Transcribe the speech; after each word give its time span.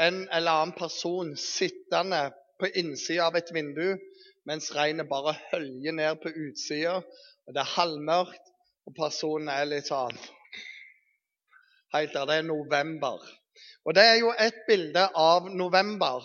en 0.00 0.22
eller 0.30 0.52
annen 0.52 0.74
person 0.76 1.34
sittende 1.38 2.28
på 2.60 2.70
innsida 2.78 3.28
av 3.28 3.36
et 3.38 3.50
vindu 3.54 3.96
mens 4.48 4.72
regnet 4.74 5.08
bare 5.10 5.34
høljer 5.50 5.94
ned 5.94 6.18
på 6.22 6.32
utsida, 6.48 6.98
og 7.46 7.54
det 7.54 7.62
er 7.62 7.74
halvmørkt, 7.76 8.48
og 8.86 8.94
personen 8.96 9.50
er 9.52 9.68
litt 9.70 9.90
sånn 9.90 10.18
Helt 11.92 12.14
der. 12.16 12.24
Det 12.24 12.36
er 12.40 12.46
november. 12.48 13.20
Og 13.84 13.92
det 13.92 14.04
er 14.08 14.14
jo 14.22 14.30
et 14.40 14.62
bilde 14.64 15.02
av 15.18 15.50
november. 15.52 16.24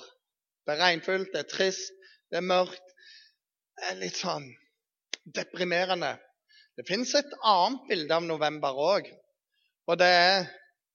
Det 0.64 0.78
er 0.78 0.80
regnfullt, 0.80 1.34
det 1.34 1.42
er 1.42 1.50
trist, 1.52 1.92
det 2.32 2.40
er 2.40 2.46
mørkt. 2.48 2.94
Det 3.76 3.90
er 3.90 4.00
litt 4.00 4.16
sånn 4.16 4.46
deprimerende. 5.36 6.14
Det 6.80 6.86
fins 6.88 7.12
et 7.20 7.36
annet 7.44 7.84
bilde 7.90 8.16
av 8.16 8.24
november 8.24 8.80
òg. 8.80 9.10
Og 9.92 10.00
det 10.00 10.08
er 10.08 10.48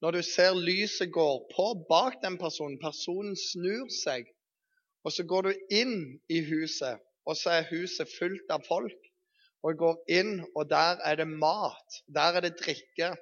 når 0.03 0.17
du 0.17 0.21
ser 0.27 0.57
lyset 0.59 1.13
går 1.15 1.37
på 1.55 1.65
bak 1.87 2.17
den 2.23 2.35
personen. 2.37 2.75
Personen 2.81 3.37
snur 3.39 3.87
seg, 4.03 4.27
og 5.07 5.15
så 5.15 5.23
går 5.23 5.47
du 5.47 5.53
inn 5.71 5.95
i 6.27 6.41
huset, 6.43 6.99
og 7.23 7.39
så 7.39 7.53
er 7.57 7.69
huset 7.69 8.11
fullt 8.17 8.51
av 8.51 8.65
folk. 8.67 8.99
Og 9.63 9.79
går 9.79 10.01
inn, 10.11 10.33
og 10.59 10.67
der 10.67 10.99
er 11.07 11.21
det 11.21 11.29
mat, 11.31 12.01
der 12.11 12.35
er 12.35 12.43
det 12.43 12.57
drikke, 12.59 13.13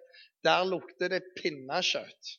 der 0.42 0.66
lukter 0.66 1.14
det 1.14 1.22
pinnekjøtt, 1.38 2.34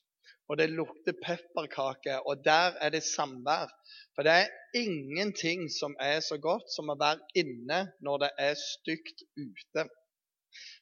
og 0.51 0.59
det 0.59 0.67
lukter 0.75 1.15
pepperkake, 1.23 2.19
og 2.27 2.43
der 2.43 2.75
er 2.83 2.91
det 2.91 3.05
samvær. 3.07 3.71
For 4.11 4.27
det 4.27 4.35
er 4.41 4.51
ingenting 4.75 5.69
som 5.71 5.95
er 6.03 6.19
så 6.19 6.35
godt 6.35 6.67
som 6.75 6.91
å 6.91 6.99
være 6.99 7.23
inne 7.39 7.85
når 8.03 8.25
det 8.25 8.33
er 8.51 8.59
stygt 8.59 9.23
ute. 9.39 9.87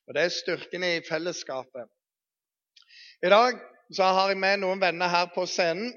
Og 0.10 0.18
Det 0.18 0.26
er 0.26 0.34
styrken 0.42 0.84
i 0.84 0.96
fellesskapet. 1.06 1.94
I 3.26 3.30
dag 3.30 3.60
så 3.94 4.04
har 4.04 4.32
jeg 4.32 4.38
med 4.42 4.64
noen 4.64 4.80
venner 4.82 5.10
her 5.14 5.28
på 5.30 5.44
scenen. 5.46 5.92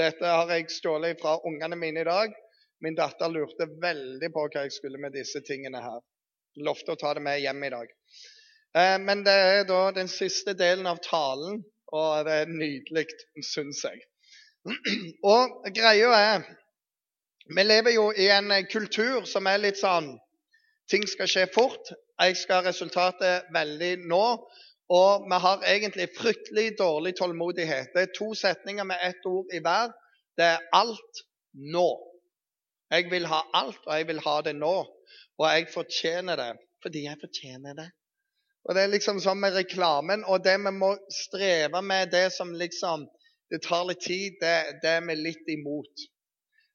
Dette 0.00 0.24
har 0.24 0.48
jeg 0.48 0.70
stjålet 0.72 1.18
fra 1.20 1.34
ungene 1.44 1.76
mine 1.76 2.00
i 2.00 2.06
dag. 2.08 2.32
Min 2.80 2.94
datter 2.96 3.28
lurte 3.28 3.66
veldig 3.82 4.30
på 4.32 4.44
hva 4.46 4.62
jeg 4.64 4.72
skulle 4.72 5.00
med 5.02 5.12
disse 5.12 5.42
tingene 5.44 5.82
her. 5.84 5.98
Lovte 6.64 6.94
å 6.94 7.00
ta 7.00 7.10
det 7.18 7.22
med 7.26 7.42
hjem 7.42 7.66
i 7.68 7.70
dag. 7.74 7.90
Eh, 8.80 8.96
men 9.02 9.26
det 9.26 9.34
er 9.50 9.66
da 9.68 9.82
den 9.92 10.08
siste 10.08 10.54
delen 10.56 10.88
av 10.88 11.02
talen, 11.04 11.60
og 11.92 12.24
det 12.24 12.38
er 12.46 12.54
nydelig, 12.54 13.04
syns 13.44 13.82
jeg. 13.84 14.00
Og 15.34 15.68
greia 15.76 16.14
er 16.16 16.48
Vi 17.48 17.62
lever 17.64 17.94
jo 17.94 18.08
i 18.12 18.26
en 18.32 18.50
kultur 18.72 19.28
som 19.28 19.46
er 19.48 19.60
litt 19.60 19.78
sånn 19.80 20.10
Ting 20.88 21.04
skal 21.08 21.28
skje 21.28 21.44
fort. 21.52 21.92
Jeg 22.18 22.40
skal 22.40 22.62
ha 22.62 22.70
resultatet 22.70 23.52
veldig 23.52 23.92
nå. 24.08 24.24
Og 24.88 25.26
vi 25.28 25.38
har 25.44 25.64
egentlig 25.68 26.08
fryktelig 26.16 26.78
dårlig 26.78 27.14
tålmodighet. 27.18 27.90
Det 27.94 28.02
er 28.02 28.14
to 28.16 28.32
setninger 28.34 28.84
med 28.88 29.02
ett 29.04 29.26
ord 29.28 29.50
i 29.52 29.60
hver. 29.60 29.92
Det 30.36 30.46
er 30.54 30.64
alt 30.72 31.20
nå. 31.52 31.88
Jeg 32.90 33.10
vil 33.10 33.26
ha 33.28 33.42
alt, 33.54 33.82
og 33.84 33.92
jeg 33.98 34.06
vil 34.08 34.22
ha 34.24 34.40
det 34.46 34.56
nå. 34.56 34.76
Og 35.38 35.46
jeg 35.46 35.68
fortjener 35.74 36.40
det 36.40 36.52
fordi 36.82 37.04
jeg 37.04 37.18
fortjener 37.20 37.74
det. 37.74 37.88
Og 38.64 38.74
Det 38.74 38.82
er 38.82 38.92
liksom 38.92 39.18
sånn 39.20 39.40
med 39.40 39.56
reklamen. 39.56 40.24
Og 40.24 40.44
det 40.44 40.56
vi 40.62 40.72
må 40.72 40.92
streve 41.12 41.82
med, 41.82 42.12
det 42.12 42.30
som 42.32 42.54
liksom 42.54 43.08
det 43.50 43.62
tar 43.64 43.84
litt 43.88 44.04
tid, 44.04 44.36
det, 44.40 44.80
det 44.82 44.92
er 44.98 45.04
vi 45.08 45.16
litt 45.16 45.48
imot. 45.48 46.04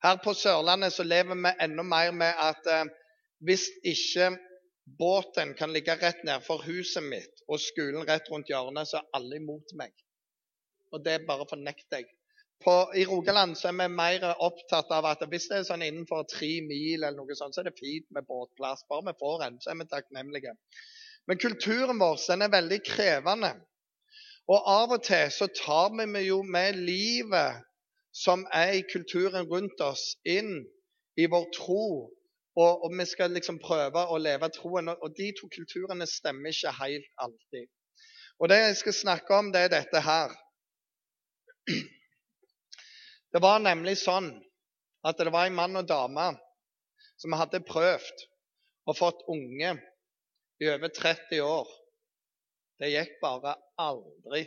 Her 0.03 0.17
på 0.23 0.34
Sørlandet 0.36 0.94
så 0.94 1.06
lever 1.06 1.38
vi 1.38 1.52
enda 1.64 1.86
mer 1.86 2.11
med 2.11 2.39
at 2.41 2.66
eh, 2.67 2.89
hvis 3.45 3.67
ikke 3.86 4.34
båten 5.00 5.53
kan 5.56 5.72
ligge 5.72 5.95
rett 6.02 6.25
nedfor 6.28 6.66
huset 6.66 7.06
mitt 7.06 7.33
og 7.47 7.61
skolen 7.61 8.05
rett 8.08 8.30
rundt 8.31 8.52
hjørnet, 8.52 8.89
så 8.89 8.99
er 8.99 9.16
alle 9.19 9.39
imot 9.39 9.73
meg. 9.80 9.94
Og 10.94 11.03
det 11.05 11.23
bare 11.27 11.47
fornekter 11.50 12.02
jeg. 12.02 12.11
På, 12.63 12.75
I 12.95 13.03
Rogaland 13.09 13.58
så 13.59 13.72
er 13.72 13.75
vi 13.81 13.89
mer 13.91 14.23
opptatt 14.31 14.91
av 14.95 15.08
at 15.09 15.25
hvis 15.27 15.50
det 15.52 15.58
er 15.59 15.67
sånn 15.67 15.83
innenfor 15.83 16.23
tre 16.31 16.52
mil, 16.63 17.02
eller 17.02 17.17
noe 17.17 17.35
sånt, 17.35 17.55
så 17.55 17.63
er 17.63 17.67
det 17.67 17.80
fint 17.80 18.08
med 18.16 18.27
båtplass. 18.30 18.85
Bare 18.88 19.09
vi 19.09 19.17
får 19.19 19.45
en, 19.47 19.59
så 19.59 19.73
er 19.73 19.81
vi 19.81 19.89
takknemlige. 19.91 20.56
Men 21.28 21.40
kulturen 21.40 22.00
vår 22.00 22.22
den 22.28 22.45
er 22.45 22.53
veldig 22.53 22.79
krevende. 22.88 23.51
Og 24.51 24.66
av 24.68 24.95
og 24.95 25.03
til 25.07 25.29
så 25.31 25.47
tar 25.56 25.91
vi 25.95 26.25
jo 26.28 26.41
med 26.44 26.79
livet 26.79 27.63
som 28.13 28.44
er 28.53 28.78
i 28.78 28.84
kulturen 28.88 29.47
rundt 29.50 29.81
oss, 29.81 30.13
inn 30.23 30.62
i 31.18 31.28
vår 31.31 31.47
tro. 31.56 31.85
Og, 32.53 32.84
og 32.86 32.94
vi 32.94 33.06
skal 33.09 33.34
liksom 33.34 33.58
prøve 33.62 34.03
å 34.14 34.19
leve 34.22 34.50
troen. 34.53 34.91
Og 34.94 35.16
de 35.18 35.31
to 35.38 35.50
kulturene 35.53 36.06
stemmer 36.09 36.53
ikke 36.53 36.74
helt 36.80 37.09
alltid. 37.25 37.69
Og 38.41 38.50
det 38.50 38.59
jeg 38.62 38.80
skal 38.81 38.97
snakke 38.97 39.38
om, 39.38 39.52
det 39.53 39.66
er 39.66 39.74
dette 39.74 40.02
her. 40.03 40.34
Det 43.34 43.42
var 43.42 43.63
nemlig 43.63 43.96
sånn 44.03 44.30
at 45.08 45.18
det 45.18 45.34
var 45.34 45.47
en 45.50 45.58
mann 45.58 45.80
og 45.80 45.88
dame 45.90 46.28
som 47.22 47.34
hadde 47.38 47.63
prøvd 47.66 48.25
og 48.90 48.97
fått 49.00 49.24
unge 49.31 49.72
i 50.62 50.69
over 50.69 50.92
30 50.94 51.42
år. 51.46 51.72
Det 52.80 52.92
gikk 52.92 53.16
bare 53.24 53.56
aldri. 53.80 54.44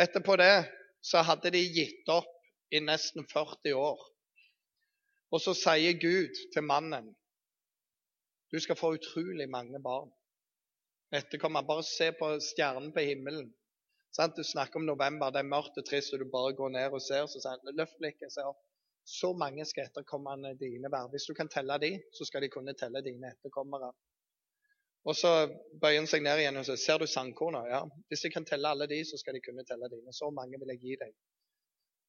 Etterpå 0.00 0.36
det 0.40 0.54
så 1.02 1.24
hadde 1.26 1.52
de 1.54 1.62
gitt 1.64 2.08
opp 2.12 2.30
i 2.72 2.80
nesten 2.84 3.26
40 3.28 3.74
år. 3.78 4.00
Og 5.32 5.40
så 5.40 5.54
sier 5.56 5.96
Gud 6.00 6.38
til 6.52 6.64
mannen 6.68 7.10
du 8.52 8.60
skal 8.60 8.76
få 8.76 8.90
utrolig 8.98 9.48
mange 9.48 9.78
barn. 9.80 10.10
Etterkommer. 11.12 11.64
Bare 11.64 11.84
se 11.88 12.10
på 12.18 12.28
stjernen 12.40 12.92
på 12.92 13.00
himmelen. 13.00 13.48
Sant? 14.12 14.36
Du 14.36 14.44
snakker 14.44 14.80
om 14.80 14.84
november, 14.84 15.32
det 15.32 15.40
er 15.40 15.48
mørkt 15.48 15.78
og 15.80 15.86
trist, 15.88 16.12
og 16.12 16.20
du 16.20 16.28
bare 16.28 16.52
går 16.58 16.74
ned 16.74 16.92
og 16.92 17.00
ser. 17.00 17.24
Så 17.32 17.40
sier 17.40 17.56
han 17.56 17.80
løft 17.80 17.96
blikket, 18.00 18.36
opp. 18.44 18.60
Så 19.08 19.32
mange 19.32 19.64
skal 19.66 19.88
etterkommerne 19.88 20.52
dine 20.60 20.92
være. 20.92 21.08
Hvis 21.14 21.26
du 21.30 21.34
kan 21.34 21.48
telle 21.48 21.78
de, 21.80 21.94
så 22.16 22.28
skal 22.28 22.44
de 22.44 22.52
kunne 22.52 22.76
telle 22.76 23.02
dine 23.08 23.32
etterkommere. 23.32 23.88
Og 25.08 25.16
så 25.18 25.32
bøyer 25.80 26.02
han 26.02 26.10
seg 26.10 26.22
ned 26.22 26.44
igjen 26.44 26.60
og 26.60 26.68
sier, 26.68 26.76
'Ser 26.76 26.98
du 26.98 27.06
sandkorna?' 27.06 27.64
Ja. 27.72 27.80
'Hvis 28.08 28.22
de 28.24 28.30
kan 28.30 28.44
telle 28.44 28.68
alle 28.68 28.86
de, 28.86 29.00
så 29.04 29.16
skal 29.18 29.34
de 29.34 29.40
kunne 29.40 29.64
telle 29.64 29.88
dine. 29.94 30.12
Så 30.12 30.30
mange 30.30 30.60
vil 30.60 30.74
jeg 30.76 30.80
gi 30.84 30.96
deg.' 31.04 31.16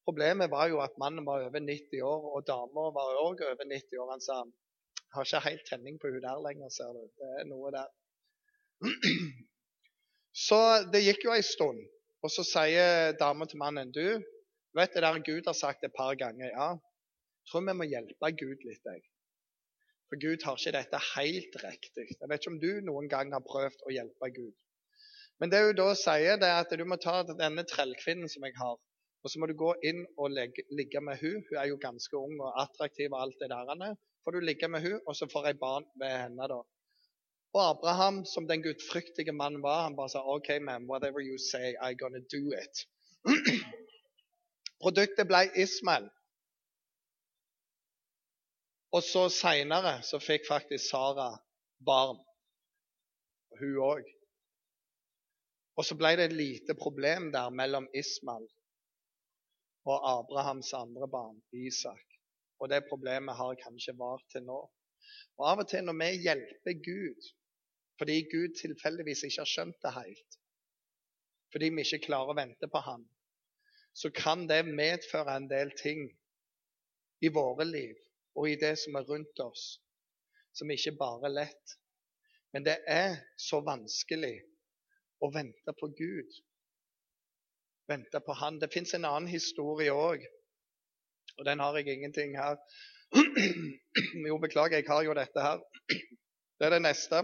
Problemet 0.04 0.50
var 0.52 0.68
jo 0.68 0.82
at 0.84 0.98
mannen 1.00 1.24
var 1.26 1.46
over 1.46 1.60
90 1.60 2.02
år, 2.04 2.28
og 2.36 2.46
dama 2.46 2.90
var 2.96 3.18
òg 3.24 3.40
over 3.48 3.64
90 3.64 4.02
år. 4.02 4.10
Han 4.12 4.24
sa 4.24 4.42
har 5.14 5.26
ikke 5.26 5.48
helt 5.48 5.66
tenning 5.70 5.98
på 6.00 6.10
hun 6.10 6.22
der 6.22 6.42
lenger, 6.46 6.68
ser 6.76 6.90
du. 6.96 7.02
Det 7.18 7.28
er 7.40 7.44
noe 7.48 7.70
der. 7.74 7.90
Så 10.46 10.58
det 10.92 11.04
gikk 11.04 11.28
jo 11.28 11.34
ei 11.34 11.44
stund, 11.46 11.78
og 12.26 12.32
så 12.34 12.42
sier 12.42 13.12
dama 13.20 13.46
til 13.46 13.60
mannen 13.60 13.92
du, 13.94 14.18
vet 14.74 14.96
det 14.96 15.04
der 15.04 15.20
Gud 15.28 15.46
har 15.46 15.54
sagt 15.54 15.86
et 15.86 15.94
par 15.94 16.16
ganger. 16.18 16.48
Ja, 16.50 16.70
jeg 16.74 17.50
tror 17.52 17.62
vi 17.68 17.74
må 17.78 17.86
hjelpe 17.86 18.30
Gud 18.40 18.64
litt. 18.66 18.82
jeg. 18.82 19.04
For 20.10 20.18
Gud 20.24 20.42
har 20.46 20.58
ikke 20.58 20.74
dette 20.74 21.00
helt 21.12 21.56
riktig. 21.62 22.08
Jeg 22.18 22.30
vet 22.30 22.42
ikke 22.42 22.52
om 22.54 22.58
du 22.64 22.72
noen 22.88 23.06
gang 23.12 23.30
har 23.36 23.44
prøvd 23.46 23.86
å 23.86 23.94
hjelpe 23.94 24.30
Gud. 24.34 24.56
Men 25.38 25.52
det 25.54 25.62
hun 25.68 25.78
da 25.78 25.86
sier, 25.98 26.40
det 26.42 26.50
er 26.50 26.64
at 26.64 26.74
du 26.74 26.84
må 26.88 26.98
ta 27.02 27.20
denne 27.30 27.64
trellkvinnen 27.70 28.30
som 28.30 28.46
jeg 28.46 28.58
har, 28.58 28.76
og 29.24 29.30
så 29.30 29.40
må 29.40 29.48
du 29.48 29.54
gå 29.56 29.70
inn 29.88 30.02
og 30.20 30.34
legge, 30.36 30.66
ligge 30.76 31.00
med 31.00 31.16
hun. 31.22 31.40
Hun 31.48 31.56
er 31.56 31.70
jo 31.70 31.80
ganske 31.80 32.18
ung 32.18 32.34
og 32.44 32.58
attraktiv 32.60 33.12
og 33.12 33.22
alt 33.24 33.38
det 33.40 33.48
der. 33.48 33.94
Får 34.24 34.36
du 34.36 34.40
ligge 34.44 34.68
med 34.68 34.84
hun, 34.84 34.98
og 35.08 35.16
så 35.16 35.28
får 35.32 35.46
jeg 35.48 35.60
barn 35.62 35.86
ved 36.00 36.12
henne, 36.12 36.48
da. 36.52 36.58
Og 37.54 37.62
Abraham, 37.62 38.24
som 38.28 38.48
den 38.48 38.62
gudfryktige 38.62 39.32
mannen 39.32 39.62
var, 39.62 39.82
han 39.86 39.96
bare 39.96 40.12
sa 40.12 40.20
OK, 40.20 40.48
man, 40.60 40.84
whatever 40.90 41.24
you 41.24 41.38
say, 41.38 41.72
I'm 41.80 41.96
gonna 41.96 42.20
do 42.36 42.52
it. 42.52 42.84
Produktet 44.84 45.28
ble 45.30 45.46
Ismael. 45.62 46.10
Og 48.92 49.02
så 49.02 49.22
seinere 49.32 50.02
så 50.04 50.20
fikk 50.20 50.44
faktisk 50.50 50.90
Sara 50.90 51.30
barn. 51.86 52.20
Hun 53.60 53.80
òg. 53.86 54.04
Og 55.78 55.88
så 55.88 55.96
ble 55.96 56.12
det 56.18 56.28
et 56.28 56.36
lite 56.36 56.76
problem 56.78 57.30
der 57.32 57.48
mellom 57.50 57.88
Ismael 57.94 58.44
og 59.84 60.04
Abrahams 60.10 60.72
andre 60.76 61.08
barn, 61.08 61.40
Isak. 61.52 62.04
Og 62.60 62.70
det 62.70 62.86
problemet 62.88 63.36
har 63.36 63.60
kanskje 63.60 63.96
vart 63.98 64.24
til 64.32 64.44
nå. 64.46 64.60
Og 65.38 65.48
Av 65.50 65.60
og 65.64 65.68
til 65.68 65.84
når 65.84 65.98
vi 66.00 66.10
hjelper 66.26 66.78
Gud 66.84 67.32
fordi 67.98 68.24
Gud 68.26 68.56
tilfeldigvis 68.58 69.22
ikke 69.22 69.40
har 69.44 69.46
skjønt 69.46 69.76
det 69.84 69.92
helt, 69.94 70.38
fordi 71.54 71.68
vi 71.70 71.84
ikke 71.86 72.06
klarer 72.08 72.32
å 72.32 72.34
vente 72.34 72.66
på 72.66 72.80
ham, 72.82 73.04
så 73.94 74.10
kan 74.10 74.48
det 74.50 74.64
medføre 74.66 75.36
en 75.38 75.46
del 75.46 75.70
ting 75.78 76.08
i 77.22 77.30
våre 77.30 77.66
liv 77.68 77.94
og 78.34 78.48
i 78.50 78.56
det 78.58 78.72
som 78.82 78.98
er 78.98 79.06
rundt 79.06 79.44
oss, 79.44 79.76
som 80.58 80.70
ikke 80.74 80.96
bare 80.98 81.28
er 81.28 81.36
lett. 81.36 81.76
Men 82.50 82.66
det 82.66 82.80
er 82.90 83.14
så 83.38 83.60
vanskelig 83.62 84.34
å 85.22 85.30
vente 85.34 85.76
på 85.78 85.92
Gud. 85.94 86.40
Vente 87.88 88.20
på 88.20 88.32
Han. 88.40 88.58
Det 88.60 88.72
fins 88.72 88.94
en 88.94 89.04
annen 89.04 89.28
historie 89.28 89.92
òg, 89.92 90.24
og 91.38 91.46
den 91.48 91.60
har 91.60 91.76
jeg 91.78 91.96
ingenting 91.96 92.36
her. 92.38 92.60
Jo, 94.28 94.38
beklager, 94.42 94.80
jeg 94.80 94.88
har 94.88 95.02
jo 95.06 95.14
dette 95.14 95.40
her. 95.40 95.60
Det 96.58 96.66
er 96.66 96.76
det 96.76 96.84
neste. 96.84 97.20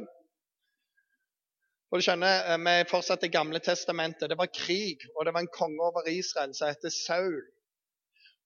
Og 1.91 1.99
du 1.99 2.05
skjønner, 2.07 2.45
eh, 2.53 2.59
Vi 2.67 2.75
er 2.81 2.91
fortsatt 2.91 3.25
i 3.27 3.33
Gamle 3.33 3.61
testamentet. 3.63 4.31
Det 4.31 4.39
var 4.39 4.51
krig, 4.55 5.03
og 5.17 5.27
det 5.27 5.35
var 5.35 5.43
en 5.47 5.55
konge 5.55 5.83
over 5.83 6.07
Israel 6.11 6.55
som 6.55 6.71
heter 6.71 6.93
Saul. 6.95 7.41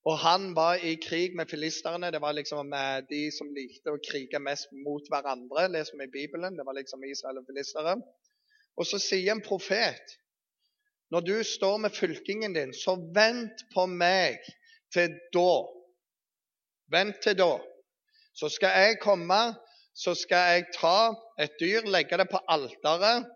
Og 0.04 0.18
han 0.20 0.52
var 0.56 0.80
i 0.84 0.94
krig 1.00 1.36
med 1.36 1.48
filisterne. 1.48 2.10
Det 2.12 2.20
var 2.20 2.36
liksom 2.36 2.72
eh, 2.72 3.00
de 3.08 3.22
som 3.32 3.52
likte 3.56 3.92
å 3.92 4.00
krige 4.10 4.40
mest 4.40 4.72
mot 4.86 5.08
hverandre. 5.12 5.68
leser 5.72 5.96
vi 6.00 6.08
i 6.08 6.14
Bibelen. 6.18 6.56
Det 6.56 6.66
var 6.68 6.76
liksom 6.76 7.04
Israel 7.04 7.40
og 7.40 7.48
filistere. 7.48 7.96
Og 8.76 8.88
så 8.88 9.00
sier 9.00 9.32
en 9.32 9.44
profet 9.44 10.16
når 11.14 11.22
du 11.28 11.36
står 11.46 11.76
med 11.84 11.94
fylkingen 11.94 12.56
din, 12.56 12.72
så 12.74 12.96
vent 13.14 13.62
på 13.74 13.86
meg 13.86 14.40
til 14.94 15.14
da. 15.36 15.52
Vent 16.90 17.20
til 17.22 17.36
da. 17.38 17.52
Så 18.34 18.50
skal 18.50 18.74
jeg 18.82 18.98
komme, 19.02 19.40
så 19.94 20.16
skal 20.18 20.48
jeg 20.50 20.64
ta 20.74 21.14
et 21.38 21.54
dyr, 21.60 21.86
legge 21.86 22.18
det 22.18 22.26
på 22.32 22.40
alteret. 22.50 23.28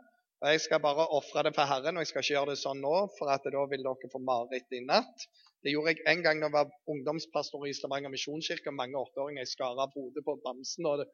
Og 0.42 0.50
jeg 0.50 0.62
skal 0.64 0.82
bare 0.82 1.06
ofre 1.14 1.44
det 1.46 1.54
for 1.54 1.70
Herren, 1.70 1.98
og 1.98 2.02
jeg 2.02 2.10
skal 2.10 2.24
ikke 2.24 2.34
gjøre 2.34 2.54
det 2.54 2.60
sånn 2.60 2.82
nå, 2.82 2.96
for 3.18 3.30
at 3.30 3.46
da 3.46 3.62
vil 3.70 3.86
dere 3.86 4.10
få 4.10 4.22
mareritt 4.22 4.74
i 4.74 4.82
natt. 4.86 5.28
Det 5.62 5.74
gjorde 5.74 5.94
jeg 5.94 6.04
en 6.10 6.22
gang 6.22 6.42
da 6.42 6.46
jeg 6.46 6.54
var 6.54 6.74
ungdomspastor 6.90 7.66
i 7.66 7.74
Stavanger 7.74 8.10
misjonskirke. 8.10 8.74
Mange 8.74 8.98
åtteåringer 8.98 9.46
i 9.46 9.50
Skara 9.50 9.86
bodde 9.94 10.22
på 10.26 10.34
Bamsen. 10.44 10.86
og 10.86 11.06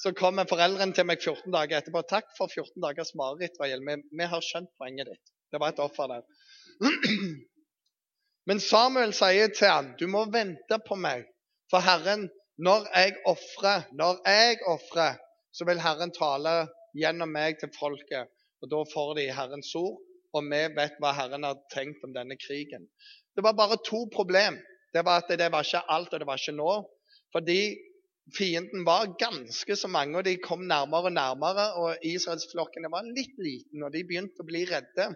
så 0.00 0.12
kommer 0.16 0.48
foreldrene 0.50 0.96
til 0.96 1.06
meg 1.06 1.20
14 1.22 1.52
dager 1.54 1.78
etterpå. 1.78 2.02
'Takk 2.02 2.32
for 2.38 2.52
14 2.52 2.82
dagers 2.82 3.14
mareritt. 3.14 3.60
Vi, 3.60 3.96
vi, 4.18 4.24
har 4.32 4.42
skjønt 4.42 4.72
poenget 4.80 5.12
ditt.' 5.12 5.34
Det 5.54 5.60
var 5.62 5.70
et 5.70 5.82
offer 5.82 6.10
der. 6.10 6.24
Men 8.50 8.60
Samuel 8.60 9.14
sier 9.16 9.52
til 9.54 9.70
ham, 9.70 9.92
'Du 9.96 10.08
må 10.10 10.24
vente 10.34 10.78
på 10.88 10.98
meg, 10.98 11.22
for 11.70 11.84
Herren, 11.84 12.26
når 12.58 12.88
jeg 12.90 13.14
ofrer, 13.30 13.86
når 14.00 14.18
jeg 14.26 14.58
ofrer, 14.68 15.20
så 15.54 15.64
vil 15.68 15.80
Herren 15.80 16.12
tale 16.16 16.56
gjennom 16.98 17.30
meg 17.30 17.60
til 17.62 17.70
folket.' 17.78 18.32
Og 18.64 18.70
da 18.72 18.82
får 18.94 19.14
de 19.18 19.30
Herrens 19.36 19.74
ord, 19.78 19.98
og 20.34 20.46
vi 20.50 20.60
vet 20.76 20.94
hva 21.02 21.10
Herren 21.14 21.44
har 21.44 21.58
tenkt 21.72 22.04
om 22.06 22.14
denne 22.14 22.36
krigen. 22.40 22.86
Det 23.36 23.44
var 23.44 23.56
bare 23.58 23.76
to 23.86 24.06
problem. 24.14 24.56
Det 24.94 25.02
var 25.04 25.20
at 25.20 25.32
det 25.38 25.50
var 25.52 25.66
ikke 25.66 25.82
alt, 25.96 26.14
og 26.14 26.22
det 26.22 26.26
var 26.26 26.40
ikke 26.40 26.56
nå. 26.56 26.70
Fordi 27.34 27.60
Fienden 28.32 28.86
var 28.86 29.10
ganske 29.20 29.76
så 29.76 29.88
mange, 29.88 30.16
og 30.16 30.24
de 30.24 30.38
kom 30.40 30.64
nærmere 30.64 31.10
og 31.10 31.12
nærmere. 31.12 31.66
Og 31.82 32.06
israelsflokkene 32.08 32.88
var 32.90 33.04
litt 33.04 33.36
liten, 33.36 33.84
og 33.84 33.92
de 33.92 34.04
begynte 34.08 34.40
å 34.40 34.48
bli 34.48 34.64
redde. 34.70 35.10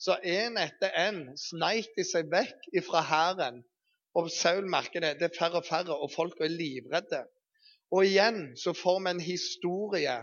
Så 0.00 0.16
en 0.24 0.56
etter 0.56 0.94
en 0.96 1.20
sneik 1.36 1.90
de 1.96 2.04
seg 2.08 2.30
vekk 2.32 2.70
fra 2.86 3.02
hæren. 3.04 3.60
Og 4.16 4.30
Saul 4.32 4.66
merker 4.66 5.04
det. 5.04 5.18
Det 5.20 5.28
er 5.28 5.36
færre 5.36 5.60
og 5.60 5.66
færre, 5.68 5.94
og 5.94 6.10
folk 6.14 6.40
er 6.40 6.50
livredde. 6.50 7.20
Og 7.94 8.06
igjen 8.06 8.54
så 8.58 8.72
får 8.74 9.00
vi 9.04 9.10
en 9.10 9.22
historie 9.22 10.16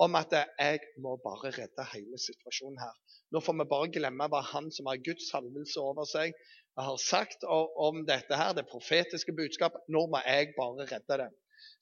om 0.00 0.16
at 0.16 0.32
jeg 0.32 0.80
må 1.04 1.14
bare 1.24 1.52
redde 1.56 1.86
hele 1.92 2.18
situasjonen 2.20 2.80
her. 2.80 2.94
Nå 3.30 3.42
får 3.44 3.58
vi 3.60 3.68
bare 3.72 3.92
glemme 3.94 4.28
hva 4.32 4.40
han 4.52 4.70
som 4.74 4.88
har 4.90 5.02
Guds 5.04 5.28
salvelse 5.30 5.80
over 5.80 6.08
seg, 6.08 6.32
har 6.80 6.96
sagt 7.02 7.44
om 7.44 8.00
dette 8.08 8.36
her, 8.36 8.54
det 8.56 8.64
profetiske 8.70 9.34
budskapet. 9.36 9.84
Nå 9.92 10.06
må 10.08 10.22
jeg 10.24 10.54
bare 10.56 10.88
redde 10.88 11.18
det. 11.22 11.28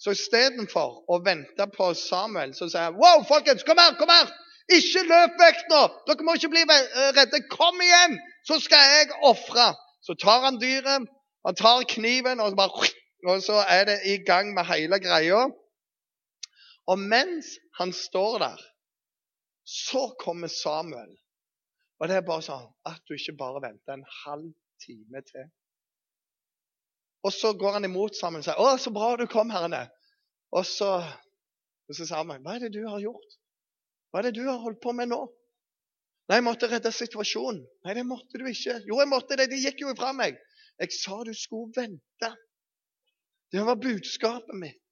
Så 0.02 0.14
istedenfor 0.16 1.04
å 1.10 1.20
vente 1.22 1.66
på 1.74 1.92
Samuel, 1.94 2.54
så 2.58 2.66
sier 2.66 2.88
han 2.88 2.98
Wow, 2.98 3.22
folkens, 3.28 3.64
kom 3.66 3.78
her! 3.78 3.94
kom 4.00 4.10
her! 4.10 4.30
Ikke 4.76 5.04
løp 5.08 5.36
vekk 5.40 5.60
nå! 5.70 5.82
Dere 6.08 6.24
må 6.26 6.34
ikke 6.36 6.50
bli 6.52 6.64
eh, 6.64 7.12
redde. 7.16 7.40
Kom 7.52 7.78
igjen, 7.80 8.18
så 8.44 8.58
skal 8.60 8.82
jeg 8.84 9.14
ofre. 9.24 9.70
Så 10.04 10.16
tar 10.20 10.44
han 10.44 10.60
dyret, 10.60 11.08
han 11.46 11.56
tar 11.56 11.86
kniven, 11.88 12.40
og 12.40 12.52
så, 12.52 12.58
bare, 12.58 12.90
og 13.32 13.40
så 13.44 13.62
er 13.64 13.88
det 13.88 13.98
i 14.12 14.18
gang 14.24 14.52
med 14.56 14.68
hele 14.68 15.00
greia. 15.00 15.46
Og 16.88 17.00
mens 17.00 17.56
han 17.80 17.92
står 17.92 18.38
der, 18.44 18.60
så 19.68 20.08
kommer 20.20 20.48
Samuel. 20.52 21.16
Og 22.00 22.08
det 22.08 22.16
er 22.16 22.26
bare 22.28 22.44
sånn 22.44 22.68
at 22.88 23.00
du 23.08 23.16
ikke 23.16 23.36
bare 23.40 23.64
venter 23.64 23.96
en 23.96 24.06
halv 24.22 24.52
time 24.84 25.22
til. 25.26 25.48
Og 27.26 27.34
så 27.34 27.52
går 27.58 27.76
han 27.76 27.88
imot 27.88 28.16
sammen 28.16 28.40
og 28.40 28.46
sier 28.46 28.60
'Å, 28.60 28.78
så 28.78 28.92
bra 28.94 29.16
du 29.16 29.26
kom, 29.26 29.50
herrene'. 29.50 29.88
Og 30.52 30.64
så, 30.66 31.02
og 31.88 31.96
så 31.96 32.06
sa 32.06 32.22
han 32.22 32.30
'Hva 32.44 32.54
er 32.54 32.58
det 32.64 32.72
du 32.76 32.86
har 32.86 33.00
gjort? 33.02 33.38
Hva 34.08 34.20
er 34.20 34.28
det 34.28 34.38
du 34.38 34.46
har 34.48 34.60
holdt 34.62 34.80
på 34.84 34.94
med 34.96 35.10
nå?' 35.12 35.26
Nei, 36.28 36.36
jeg 36.42 36.44
måtte 36.44 36.68
redde 36.68 36.90
situasjonen. 36.92 37.62
Nei, 37.86 37.94
det 37.96 38.04
måtte 38.04 38.36
du 38.36 38.44
ikke. 38.50 38.74
Jo, 38.84 38.98
jeg 39.00 39.08
måtte 39.08 39.36
det. 39.40 39.46
Det 39.48 39.62
gikk 39.62 39.80
jo 39.80 39.94
ifra 39.94 40.10
meg. 40.12 40.36
Jeg 40.76 40.92
sa 40.92 41.22
du 41.24 41.32
skulle 41.32 41.72
vente. 41.72 42.28
Det 43.48 43.64
var 43.64 43.80
budskapet 43.80 44.58
mitt. 44.60 44.82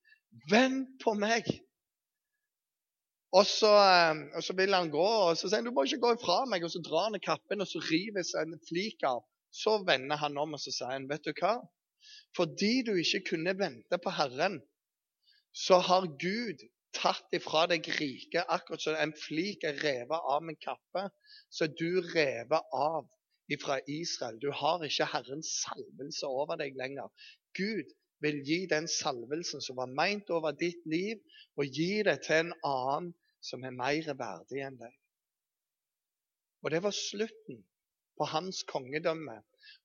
Vent 0.49 0.95
på 1.03 1.13
meg. 1.13 1.45
Og 3.37 3.45
så, 3.45 3.69
eh, 3.69 4.23
og 4.39 4.45
så, 4.45 4.57
vil 4.57 4.73
han 4.73 4.89
gå, 4.89 5.05
og 5.29 5.37
så 5.37 5.51
sier 5.51 5.61
han 5.61 5.69
du 5.69 5.75
må 5.77 5.85
ikke 5.85 6.01
gå 6.07 6.15
ifra 6.17 6.39
meg. 6.49 6.65
Og 6.65 6.73
så 6.73 6.81
drar 6.81 7.11
han 7.11 7.19
i 7.19 7.25
kappen, 7.25 7.61
og 7.61 7.69
så 7.69 7.83
river 7.85 8.25
seg 8.25 8.49
en 8.49 8.63
flik 8.71 9.05
av. 9.05 9.21
Så 9.53 9.77
vender 9.85 10.17
han 10.21 10.41
om 10.41 10.57
og 10.57 10.63
så 10.63 10.73
sier 10.73 10.95
han, 10.95 11.09
vet 11.11 11.27
du 11.27 11.35
hva? 11.37 11.59
Fordi 12.37 12.73
du 12.87 12.95
ikke 12.97 13.25
kunne 13.33 13.57
vente 13.59 14.01
på 14.01 14.13
Herren, 14.13 14.59
så 15.57 15.79
har 15.85 16.09
Gud 16.21 16.65
tatt 16.97 17.37
ifra 17.37 17.67
deg 17.71 17.87
riket, 17.99 18.49
akkurat 18.49 18.83
som 18.83 18.97
en 18.99 19.13
flik 19.17 19.65
er 19.69 19.79
revet 19.85 20.31
av 20.33 20.43
min 20.45 20.59
kappe. 20.63 21.07
Så 21.53 21.69
er 21.69 21.77
du 21.79 22.01
revet 22.15 22.75
av 22.75 23.07
ifra 23.53 23.79
Israel. 23.87 24.41
Du 24.43 24.51
har 24.51 24.83
ikke 24.85 25.09
Herrens 25.13 25.53
salvelse 25.63 26.27
over 26.27 26.59
deg 26.61 26.77
lenger. 26.79 27.13
Gud 27.57 27.93
vil 28.25 28.41
gi 28.49 28.65
den 28.71 28.89
salvelsen 28.89 29.63
som 29.65 29.79
var 29.81 29.93
meint 29.93 30.31
over 30.33 30.57
ditt 30.57 30.83
liv, 30.89 31.21
og 31.57 31.69
gi 31.79 32.03
det 32.07 32.21
til 32.27 32.47
en 32.47 32.55
annen 32.65 33.13
som 33.45 33.65
er 33.65 33.77
mer 33.77 34.09
verdig 34.19 34.65
enn 34.67 34.79
deg. 34.81 34.95
Og 36.65 36.73
det 36.73 36.83
var 36.83 36.97
slutten 36.97 37.61
på 38.19 38.27
hans 38.33 38.65
kongedømme. 38.67 39.37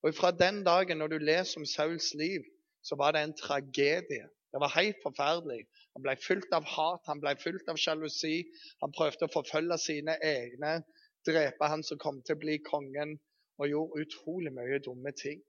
Og 0.01 0.15
fra 0.17 0.31
den 0.31 0.63
dagen 0.65 1.01
når 1.01 1.13
du 1.13 1.17
leser 1.21 1.61
om 1.61 1.67
Sauls 1.67 2.13
liv, 2.17 2.45
så 2.81 2.97
var 2.97 3.13
det 3.13 3.21
en 3.23 3.37
tragedie. 3.37 4.29
Det 4.51 4.59
var 4.59 4.73
helt 4.75 4.99
forferdelig. 5.03 5.61
Han 5.95 6.03
ble 6.03 6.15
fylt 6.19 6.51
av 6.55 6.65
hat, 6.67 7.05
han 7.07 7.21
ble 7.23 7.35
fylt 7.39 7.69
av 7.71 7.79
sjalusi. 7.79 8.41
Han 8.83 8.91
prøvde 8.95 9.27
å 9.27 9.31
forfølge 9.31 9.77
sine 9.79 10.17
egne, 10.27 10.81
drepe 11.27 11.69
han 11.71 11.85
som 11.87 11.99
kom 12.01 12.19
til 12.25 12.35
å 12.35 12.41
bli 12.41 12.57
kongen, 12.65 13.15
og 13.61 13.69
gjorde 13.69 14.03
utrolig 14.03 14.51
mye 14.55 14.81
dumme 14.83 15.13
ting. 15.15 15.39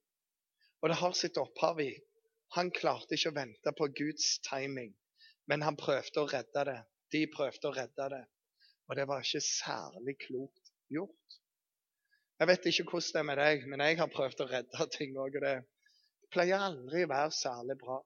Og 0.82 0.90
det 0.90 0.98
har 1.00 1.14
sitt 1.16 1.38
opphav 1.40 1.80
i 1.80 1.92
Han 2.52 2.68
klarte 2.68 3.16
ikke 3.16 3.30
å 3.30 3.36
vente 3.38 3.72
på 3.72 3.86
Guds 3.96 4.26
timing, 4.44 4.90
men 5.48 5.62
han 5.64 5.78
prøvde 5.80 6.20
å 6.20 6.28
redde 6.28 6.64
det. 6.68 6.80
De 7.14 7.22
prøvde 7.32 7.70
å 7.70 7.72
redde 7.72 8.08
det. 8.12 8.24
Og 8.90 8.98
det 8.98 9.06
var 9.08 9.24
ikke 9.24 9.40
særlig 9.40 10.18
klokt 10.26 10.68
gjort. 10.92 11.38
Jeg 12.36 12.50
vet 12.50 12.68
ikke 12.68 12.84
hvordan 12.90 13.08
det 13.14 13.20
er 13.22 13.28
med 13.30 13.40
deg, 13.40 13.64
men 13.72 13.84
jeg 13.86 13.98
har 14.02 14.12
prøvd 14.12 14.44
å 14.44 14.48
redde 14.50 14.86
ting 14.92 15.16
òg. 15.16 15.38
Det 15.40 15.54
pleier 16.34 16.66
aldri 16.66 17.06
å 17.06 17.12
være 17.14 17.32
særlig 17.38 17.78
bra. 17.80 17.96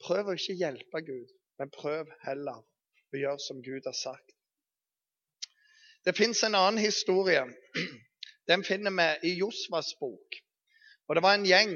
Prøv 0.00 0.30
å 0.30 0.36
ikke 0.36 0.56
hjelpe 0.56 1.02
Gud, 1.06 1.32
men 1.60 1.72
prøv 1.74 2.08
heller 2.24 2.62
å 3.12 3.20
gjøre 3.20 3.42
som 3.44 3.60
Gud 3.64 3.88
har 3.88 3.96
sagt. 3.96 4.36
Det 6.06 6.16
fins 6.16 6.40
en 6.46 6.56
annen 6.56 6.80
historie. 6.80 7.42
Den 8.48 8.64
finner 8.64 8.94
vi 8.96 9.30
i 9.30 9.34
Josvas 9.38 9.92
bok. 10.00 10.38
Og 11.08 11.16
Det 11.16 11.22
var 11.22 11.36
en 11.36 11.46
gjeng 11.46 11.74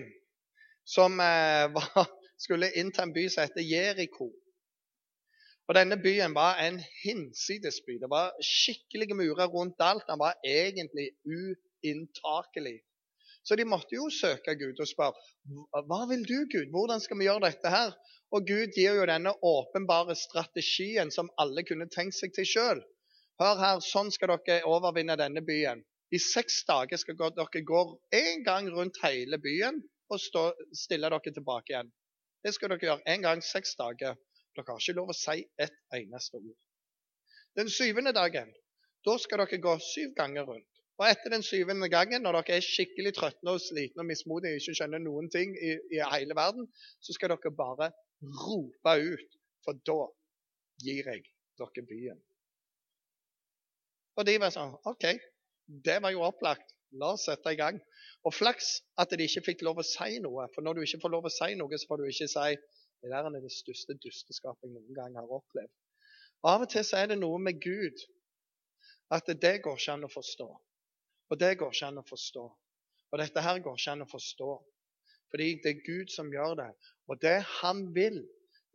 som 0.89 1.21
eh, 1.21 1.67
var, 1.77 2.09
skulle 2.41 2.71
til 2.73 3.03
en 3.03 3.13
by 3.15 3.27
som 3.29 3.45
heter 3.45 3.67
Jeriko. 3.67 4.31
Og 5.69 5.77
Denne 5.77 5.97
byen 6.01 6.35
var 6.37 6.61
en 6.61 6.81
hinsides 7.03 7.81
by. 7.87 7.99
Det 8.01 8.11
var 8.11 8.33
skikkelige 8.41 9.17
murer 9.17 9.49
rundt 9.53 9.81
alt. 9.81 10.05
Den 10.09 10.21
var 10.21 10.37
egentlig 10.45 11.11
uinntakelig. 11.25 12.79
Så 13.45 13.57
de 13.61 13.67
måtte 13.69 13.97
jo 13.97 14.09
søke 14.13 14.55
Gud 14.57 14.81
og 14.81 14.89
spørre 14.89 15.85
hva 15.89 16.01
vil 16.09 16.25
du, 16.25 16.39
Gud? 16.49 16.71
Hvordan 16.73 17.03
skal 17.05 17.19
vi 17.21 17.29
gjøre 17.29 17.45
dette 17.45 17.73
her? 17.73 17.93
Og 18.35 18.47
Gud 18.49 18.73
gir 18.75 18.97
jo 18.97 19.07
denne 19.09 19.35
åpenbare 19.45 20.17
strategien 20.17 21.13
som 21.13 21.29
alle 21.39 21.63
kunne 21.69 21.91
tenkt 21.93 22.17
seg 22.17 22.33
til 22.35 22.49
sjøl. 22.49 22.81
Hør 23.43 23.61
her, 23.61 23.83
sånn 23.85 24.13
skal 24.15 24.33
dere 24.33 24.65
overvinne 24.71 25.19
denne 25.21 25.43
byen. 25.45 25.85
I 26.15 26.21
seks 26.23 26.63
dager 26.69 27.01
skal 27.01 27.19
dere 27.19 27.63
gå 27.69 27.83
en 28.17 28.45
gang 28.47 28.71
rundt 28.73 29.01
hele 29.03 29.39
byen 29.43 29.83
og 30.13 30.21
stå, 30.23 30.45
stille 30.73 31.11
dere 31.11 31.33
tilbake 31.35 31.75
igjen. 31.75 31.91
Det 32.45 32.53
skal 32.55 32.73
dere 32.73 32.89
gjøre 32.89 33.15
en 33.15 33.25
gang 33.25 33.43
seks 33.43 33.75
dager. 33.81 34.17
Dere 34.55 34.69
har 34.71 34.83
ikke 34.83 34.99
lov 34.99 35.11
å 35.11 35.19
si 35.19 35.41
et 35.61 35.75
eneste 35.99 36.39
ord. 36.39 36.61
Den 37.59 37.71
syvende 37.71 38.15
dagen 38.15 38.53
da 39.05 39.17
skal 39.21 39.43
dere 39.45 39.61
gå 39.63 39.75
syv 39.83 40.15
ganger 40.17 40.47
rundt. 40.49 40.74
Og 41.01 41.07
etter 41.09 41.33
den 41.33 41.43
syvende 41.43 41.89
gangen, 41.91 42.23
når 42.23 42.39
dere 42.39 42.61
er 42.61 42.65
skikkelig 42.65 43.15
trøtte 43.17 43.51
og 43.51 43.63
slitne 43.63 44.05
og 44.05 44.07
mismodige 44.07 44.55
og 44.55 44.61
ikke 44.61 44.77
skjønner 44.79 45.03
noen 45.03 45.31
ting 45.33 45.57
i, 45.59 45.73
i, 45.91 45.99
hele 46.13 46.37
verden, 46.39 46.69
så 47.03 47.17
skal 47.17 47.33
dere 47.35 47.51
bare 47.59 47.91
rope 48.45 48.95
ut, 49.03 49.39
for 49.67 49.81
da 49.91 49.99
gir 50.85 51.11
jeg 51.11 51.25
dere 51.59 51.87
byen. 51.91 52.21
Og 54.15 54.29
de 54.29 54.37
var 54.39 54.55
sånn 54.55 54.77
OK, 54.87 55.09
det 55.67 55.99
var 56.05 56.15
jo 56.15 56.23
opplagt. 56.27 56.71
La 56.95 57.11
oss 57.17 57.25
sette 57.27 57.51
i 57.51 57.59
gang. 57.59 57.81
Og 58.23 58.31
flaks 58.31 58.77
at 59.03 59.11
de 59.11 59.27
ikke 59.27 59.43
fikk 59.49 59.65
lov 59.67 59.81
å 59.83 59.87
si 59.87 60.21
noe. 60.23 60.47
For 60.55 60.63
når 60.63 60.79
du 60.79 60.85
ikke 60.85 61.01
får 61.03 61.13
lov 61.17 61.27
å 61.27 61.33
si 61.33 61.57
noe, 61.59 61.79
så 61.81 61.89
får 61.91 62.01
du 62.01 62.05
ikke 62.07 62.29
si 62.31 62.53
det 63.05 63.11
der 63.11 63.27
er 63.29 63.35
det 63.43 63.51
største 63.53 63.97
dusteskapet 64.01 64.65
jeg 64.65 64.77
noen 64.77 64.95
gang 64.97 65.17
har 65.19 65.33
opplevd. 65.39 65.73
Og 66.45 66.51
Av 66.53 66.63
og 66.65 66.71
til 66.73 66.87
så 66.87 67.03
er 67.03 67.11
det 67.11 67.19
noe 67.19 67.41
med 67.43 67.59
Gud 67.61 68.05
at 69.13 69.29
det 69.43 69.59
går 69.65 69.77
ikke 69.81 69.97
an 69.99 70.07
å 70.07 70.13
forstå. 70.13 70.47
Og 71.31 71.41
det 71.41 71.57
går 71.59 71.73
ikke 71.73 71.91
an 71.91 72.01
å 72.03 72.07
forstå. 72.09 72.45
Og 73.13 73.21
dette 73.21 73.43
her 73.45 73.61
går 73.65 73.79
ikke 73.79 73.95
an 73.95 74.05
å 74.05 74.11
forstå. 74.11 74.51
Fordi 75.31 75.49
det 75.63 75.71
er 75.71 75.85
Gud 75.87 76.13
som 76.15 76.33
gjør 76.33 76.57
det. 76.61 76.71
Og 77.09 77.21
det 77.23 77.39
han 77.61 77.87
vil, 77.95 78.21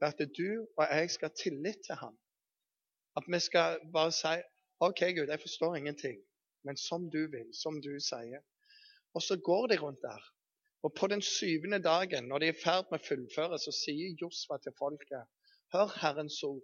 er 0.01 0.13
at 0.13 0.21
du 0.37 0.65
og 0.77 0.83
jeg 0.85 1.11
skal 1.11 1.31
ha 1.31 1.35
tillit 1.35 1.81
til 1.85 1.99
ham. 1.99 2.15
At 3.19 3.27
vi 3.27 3.39
skal 3.43 3.79
bare 3.93 4.15
si 4.15 4.33
OK, 4.79 5.01
Gud, 5.15 5.27
jeg 5.27 5.41
forstår 5.41 5.75
ingenting, 5.75 6.19
men 6.63 6.77
som 6.79 7.09
du 7.11 7.25
vil, 7.31 7.49
som 7.53 7.81
du 7.83 7.91
sier. 7.99 8.43
Og 9.13 9.23
så 9.23 9.35
går 9.43 9.67
de 9.67 9.77
rundt 9.81 9.99
der. 10.01 10.23
Og 10.87 10.93
på 10.95 11.07
den 11.11 11.21
syvende 11.21 11.81
dagen, 11.83 12.27
når 12.27 12.39
de 12.39 12.47
er 12.47 12.55
i 12.55 12.61
ferd 12.63 12.87
med 12.91 13.01
å 13.01 13.07
fullføre, 13.07 13.59
så 13.59 13.73
sier 13.75 14.15
Josfa 14.21 14.55
til 14.63 14.75
folket 14.79 15.27
Hør 15.73 15.91
Herrens 15.99 16.39
ord. 16.47 16.63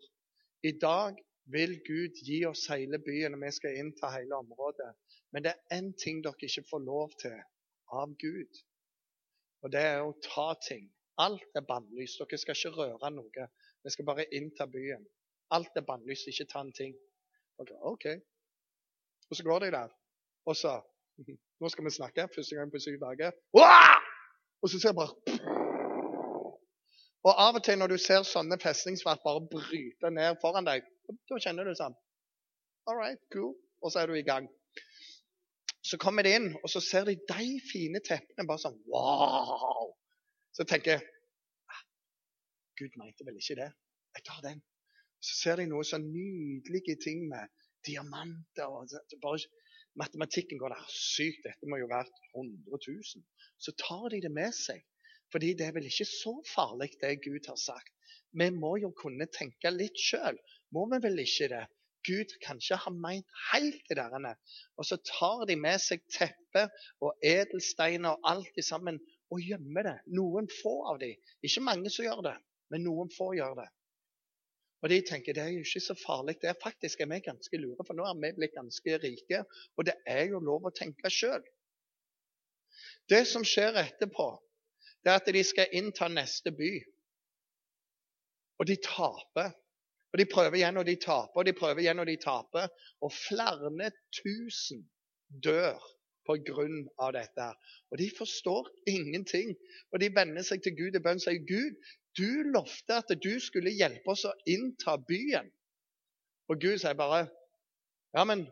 I 0.64 0.72
dag 0.82 1.20
vil 1.46 1.78
Gud 1.86 2.22
gi 2.26 2.46
oss 2.46 2.68
hele 2.72 3.00
byen, 3.00 3.34
og 3.34 3.42
vi 3.42 3.52
skal 3.52 3.78
innta 3.80 4.10
hele 4.16 4.36
området. 4.36 4.92
Men 5.32 5.44
det 5.44 5.52
er 5.54 5.78
én 5.78 5.92
ting 6.04 6.24
dere 6.24 6.48
ikke 6.48 6.66
får 6.70 6.82
lov 6.86 7.12
til 7.22 7.36
av 7.92 8.16
Gud. 8.22 8.62
Og 9.64 9.72
det 9.72 9.82
er 9.82 10.02
å 10.04 10.16
ta 10.26 10.54
ting. 10.68 10.88
Alt 11.22 11.58
er 11.58 11.66
bannlyst. 11.68 12.20
Dere 12.20 12.40
skal 12.40 12.58
ikke 12.58 12.74
røre 12.78 13.12
noe. 13.14 13.48
Vi 13.84 13.94
skal 13.94 14.08
bare 14.08 14.28
innta 14.36 14.68
byen. 14.68 15.06
Alt 15.56 15.78
er 15.78 15.86
bannlyst. 15.88 16.28
Ikke 16.32 16.48
ta 16.52 16.64
en 16.66 16.74
ting. 16.76 16.96
Dere, 17.60 17.78
OK. 17.92 18.08
Og 19.30 19.38
så 19.38 19.44
går 19.44 19.66
de 19.66 19.72
der. 19.78 19.94
Og 20.46 20.58
så 20.58 20.80
Nå 21.62 21.70
skal 21.72 21.86
vi 21.86 21.92
snakke. 21.96 22.28
Første 22.36 22.56
gang 22.56 22.72
på 22.72 22.80
syv 22.84 23.00
dager. 23.00 23.32
Og 24.62 24.70
så 24.70 24.80
ser 24.80 24.92
jeg 24.92 24.98
bare 24.98 25.14
Og 27.26 27.32
av 27.42 27.56
og 27.58 27.64
til 27.64 27.80
når 27.80 27.94
du 27.94 27.98
ser 27.98 28.26
sånne 28.28 28.58
festningsverk 28.62 29.24
bare 29.24 29.42
bryte 29.50 30.12
ned 30.14 30.36
foran 30.42 30.68
deg, 30.68 30.84
da 31.30 31.40
kjenner 31.42 31.68
du 31.68 31.76
sånn 31.78 31.96
All 32.86 32.98
right, 33.00 33.22
cool. 33.34 33.56
Og 33.82 33.92
så 33.92 34.04
er 34.04 34.12
du 34.12 34.18
i 34.18 34.26
gang. 34.26 34.46
Så 35.86 35.98
kommer 36.02 36.26
de 36.26 36.36
inn, 36.38 36.52
og 36.62 36.70
så 36.70 36.82
ser 36.82 37.08
de 37.10 37.16
de 37.18 37.48
fine 37.66 38.02
teppene. 38.06 38.46
Bare 38.46 38.62
sånn 38.62 38.78
Wow! 38.90 39.92
Så 40.56 40.66
tenker 40.70 40.96
jeg 40.96 41.04
ah, 41.74 41.84
Gud 42.80 42.98
mente 43.02 43.26
vel 43.28 43.38
ikke 43.42 43.58
det. 43.60 43.72
Jeg 44.18 44.26
tar 44.30 44.42
den. 44.46 44.62
Så 45.26 45.38
ser 45.40 45.62
de 45.62 45.68
noe 45.70 45.86
så 45.86 46.00
nydelige 46.02 46.98
ting 47.04 47.26
med 47.32 47.50
diamanter. 47.88 48.70
og 48.70 48.94
bare 49.22 49.42
Matematikken 49.98 50.60
går 50.60 50.74
der 50.76 50.88
sykt. 50.92 51.46
Dette 51.46 51.70
må 51.72 51.80
jo 51.82 51.90
være 51.92 52.10
100 52.36 52.80
000. 52.88 53.26
Så 53.58 53.74
tar 53.82 54.10
de 54.14 54.22
det 54.26 54.34
med 54.34 54.54
seg. 54.58 54.84
Fordi 55.34 55.54
det 55.58 55.68
er 55.68 55.76
vel 55.76 55.88
ikke 55.90 56.08
så 56.08 56.34
farlig, 56.54 56.92
det 57.02 57.18
Gud 57.24 57.48
har 57.50 57.58
sagt. 57.60 57.92
Vi 58.36 58.50
må 58.54 58.76
jo 58.84 58.92
kunne 58.96 59.28
tenke 59.32 59.72
litt 59.74 59.98
sjøl. 60.00 60.38
Må 60.74 60.86
vi 60.92 61.02
vel 61.04 61.22
ikke 61.24 61.50
det? 61.52 61.66
Gud 62.06 62.34
kanskje 62.46 62.78
har 62.78 62.94
meint 62.94 63.28
helt 63.52 63.82
det 63.90 63.98
der. 63.98 64.36
Og 64.78 64.86
så 64.86 64.98
tar 65.10 65.46
de 65.50 65.56
med 65.58 65.82
seg 65.82 66.04
teppe 66.14 66.68
og 67.02 67.16
edelsteiner 67.26 68.14
og 68.14 68.30
alt 68.30 68.60
sammen 68.66 69.00
og 69.34 69.42
gjemmer 69.42 69.90
det. 69.90 69.96
Noen 70.14 70.50
få 70.62 70.76
av 70.92 71.02
dem. 71.02 71.18
Ikke 71.46 71.66
mange 71.66 71.90
som 71.90 72.06
gjør 72.06 72.22
det, 72.28 72.36
men 72.74 72.86
noen 72.86 73.10
få 73.14 73.34
gjør 73.38 73.58
det. 73.64 73.68
Og 74.86 74.92
de 74.92 75.00
tenker 75.02 75.34
det 75.34 75.42
er 75.42 75.54
jo 75.56 75.64
ikke 75.66 75.82
så 75.82 75.96
farlig. 75.98 76.36
Det 76.42 76.52
er 76.52 76.62
faktisk 76.62 77.02
er 77.02 77.10
vi 77.10 77.22
ganske 77.26 77.58
lure, 77.58 77.82
for 77.88 77.98
nå 77.98 78.06
er 78.06 78.18
vi 78.22 78.34
blitt 78.38 78.54
ganske 78.54 78.98
rike. 79.02 79.42
Og 79.78 79.88
det 79.88 79.96
er 80.06 80.28
jo 80.30 80.44
lov 80.46 80.68
å 80.70 80.76
tenke 80.78 81.10
sjøl. 81.10 81.42
Det 83.10 83.24
som 83.30 83.46
skjer 83.46 83.80
etterpå, 83.82 84.28
det 85.02 85.14
er 85.14 85.22
at 85.22 85.32
de 85.34 85.42
skal 85.46 85.74
innta 85.78 86.10
neste 86.12 86.54
by. 86.54 86.70
Og 88.62 88.70
de 88.70 88.78
taper. 88.82 89.56
Og 90.16 90.20
de 90.20 90.26
prøver 90.32 90.54
igjen, 90.56 90.78
og 90.80 90.86
de 90.88 90.94
taper, 90.96 91.42
og 91.42 91.46
de 91.46 91.52
prøver 91.54 91.82
igjen, 91.84 92.00
og 92.00 92.08
de 92.08 92.14
taper. 92.16 92.70
Og 93.04 93.12
flere 93.12 93.90
tusen 94.16 94.86
dør 95.44 95.82
på 96.24 96.38
grunn 96.48 96.86
av 97.04 97.10
dette. 97.18 97.48
Og 97.92 98.00
de 98.00 98.08
forstår 98.16 98.70
ingenting. 98.88 99.50
Og 99.92 100.00
de 100.00 100.08
vender 100.16 100.46
seg 100.48 100.62
til 100.64 100.78
Gud 100.78 100.96
i 100.96 101.02
bønn 101.04 101.20
og 101.20 101.24
sier, 101.26 101.42
'Gud, 101.44 101.76
du 102.16 102.48
lovte 102.56 102.96
at 102.96 103.12
du 103.26 103.34
skulle 103.44 103.74
hjelpe 103.76 104.14
oss 104.14 104.24
å 104.30 104.32
innta 104.48 104.94
byen. 105.10 105.50
Og 106.48 106.64
Gud 106.64 106.80
sier 106.80 106.96
bare 106.96 107.26
Ja, 108.16 108.24
men 108.24 108.46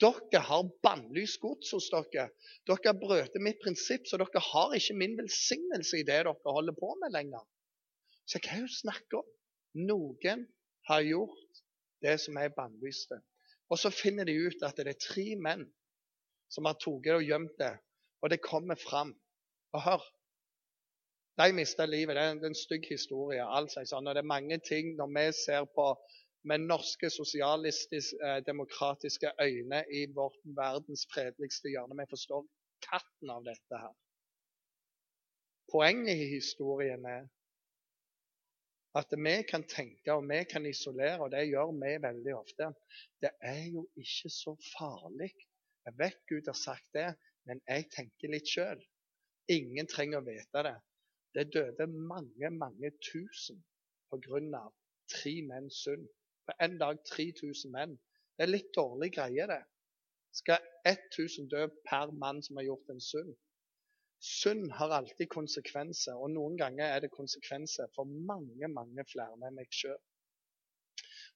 dere 0.00 0.40
har 0.48 0.70
bannlyst 0.80 1.42
gods 1.42 1.74
hos 1.76 1.90
dere. 1.92 2.30
Dere 2.64 2.86
har 2.86 2.96
brutt 3.02 3.36
mitt 3.44 3.60
prinsipp, 3.60 4.08
så 4.08 4.16
dere 4.16 4.40
har 4.46 4.72
ikke 4.78 4.96
min 4.96 5.18
velsignelse 5.18 6.00
i 6.00 6.06
det 6.08 6.22
dere 6.22 6.32
holder 6.46 6.78
på 6.80 6.94
med 7.02 7.12
lenger. 7.12 7.44
Så 8.24 8.40
hva 8.40 8.54
er 8.54 8.62
det 8.62 8.64
hun 8.64 8.72
snakker 8.78 9.20
om? 9.20 9.28
Noen 9.90 10.48
har 10.90 11.06
gjort 11.06 11.62
det 12.04 12.16
som 12.20 12.38
er 12.40 12.54
bannlyste. 12.56 13.20
Og 13.70 13.78
så 13.78 13.92
finner 13.94 14.26
de 14.26 14.34
ut 14.46 14.64
at 14.66 14.78
det 14.78 14.94
er 14.94 15.02
tre 15.02 15.26
menn 15.38 15.66
som 16.50 16.66
har 16.66 16.78
tatt 16.82 17.12
og 17.14 17.26
gjemt 17.26 17.58
det. 17.60 17.74
Og 18.22 18.32
det 18.32 18.42
kommer 18.44 18.78
fram. 18.80 19.14
Og 19.72 19.84
hør, 19.84 20.02
de 21.40 21.52
mista 21.56 21.86
livet. 21.86 22.16
Det 22.16 22.22
er 22.22 22.48
en 22.50 22.54
stygg 22.54 22.88
historie. 22.90 23.44
alt 23.44 23.72
sånn. 23.72 24.08
Og 24.08 24.14
det 24.14 24.24
er 24.24 24.34
mange 24.34 24.58
ting 24.66 24.96
når 24.98 25.12
vi 25.16 25.26
ser 25.44 25.68
på 25.76 25.86
med 26.48 26.64
norske 26.64 27.10
sosialistiske, 27.12 28.16
eh, 28.24 29.46
øyne 29.46 29.84
i 29.92 30.06
vårt 30.14 30.38
verdens 30.56 31.06
fredeligste 31.12 31.68
hjørne. 31.68 31.96
Vi 32.00 32.06
forstår 32.10 32.46
katten 32.90 33.30
av 33.30 33.44
dette 33.44 33.80
her. 33.84 33.94
Poenget 35.72 36.16
i 36.16 36.30
historien 36.34 37.04
er 37.06 37.28
at 38.98 39.12
vi 39.24 39.34
kan 39.46 39.64
tenke 39.70 40.12
og 40.12 40.26
vi 40.28 40.40
kan 40.50 40.66
isolere, 40.66 41.20
og 41.22 41.30
det 41.30 41.46
gjør 41.48 41.72
vi 41.78 41.94
veldig 42.02 42.34
ofte. 42.34 42.70
Det 43.22 43.30
er 43.40 43.64
jo 43.72 43.86
ikke 43.96 44.30
så 44.34 44.56
farlig. 44.72 45.30
Jeg 45.86 45.98
vet 45.98 46.18
Gud 46.28 46.46
har 46.46 46.58
sagt 46.58 46.86
det, 46.94 47.08
men 47.46 47.62
jeg 47.68 47.86
tenker 47.94 48.32
litt 48.32 48.50
sjøl. 48.50 48.82
Ingen 49.50 49.88
trenger 49.90 50.20
å 50.20 50.26
vite 50.26 50.64
det. 50.66 50.76
Det 51.34 51.46
døde 51.54 51.86
mange, 51.86 52.50
mange 52.50 52.90
tusen 53.06 53.62
pga. 54.10 54.62
tre 55.10 55.42
menns 55.42 55.82
synd. 55.84 56.08
På 56.46 56.54
en 56.60 56.78
dag 56.78 56.98
3000 57.06 57.70
menn. 57.70 57.94
Det 58.36 58.46
er 58.46 58.50
litt 58.50 58.74
dårlig 58.74 59.12
greie, 59.14 59.46
det. 59.46 59.62
Skal 60.34 60.58
1000 60.86 61.48
dø 61.50 61.66
per 61.86 62.10
mann 62.10 62.42
som 62.42 62.56
har 62.56 62.64
gjort 62.64 62.90
en 62.90 63.00
synd? 63.00 63.34
Synd 64.20 64.72
har 64.76 64.92
alltid 64.92 65.30
konsekvenser, 65.32 66.16
og 66.20 66.32
noen 66.34 66.56
ganger 66.60 66.92
er 66.92 67.04
det 67.04 67.12
konsekvenser 67.14 67.88
for 67.96 68.08
mange, 68.08 68.68
mange 68.68 69.04
flere 69.08 69.32
enn 69.48 69.56
meg 69.56 69.72
sjøl. 69.72 69.98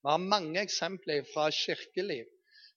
Vi 0.04 0.10
har 0.12 0.20
mange 0.20 0.60
eksempler 0.60 1.24
fra 1.32 1.48
kirkeliv 1.54 2.28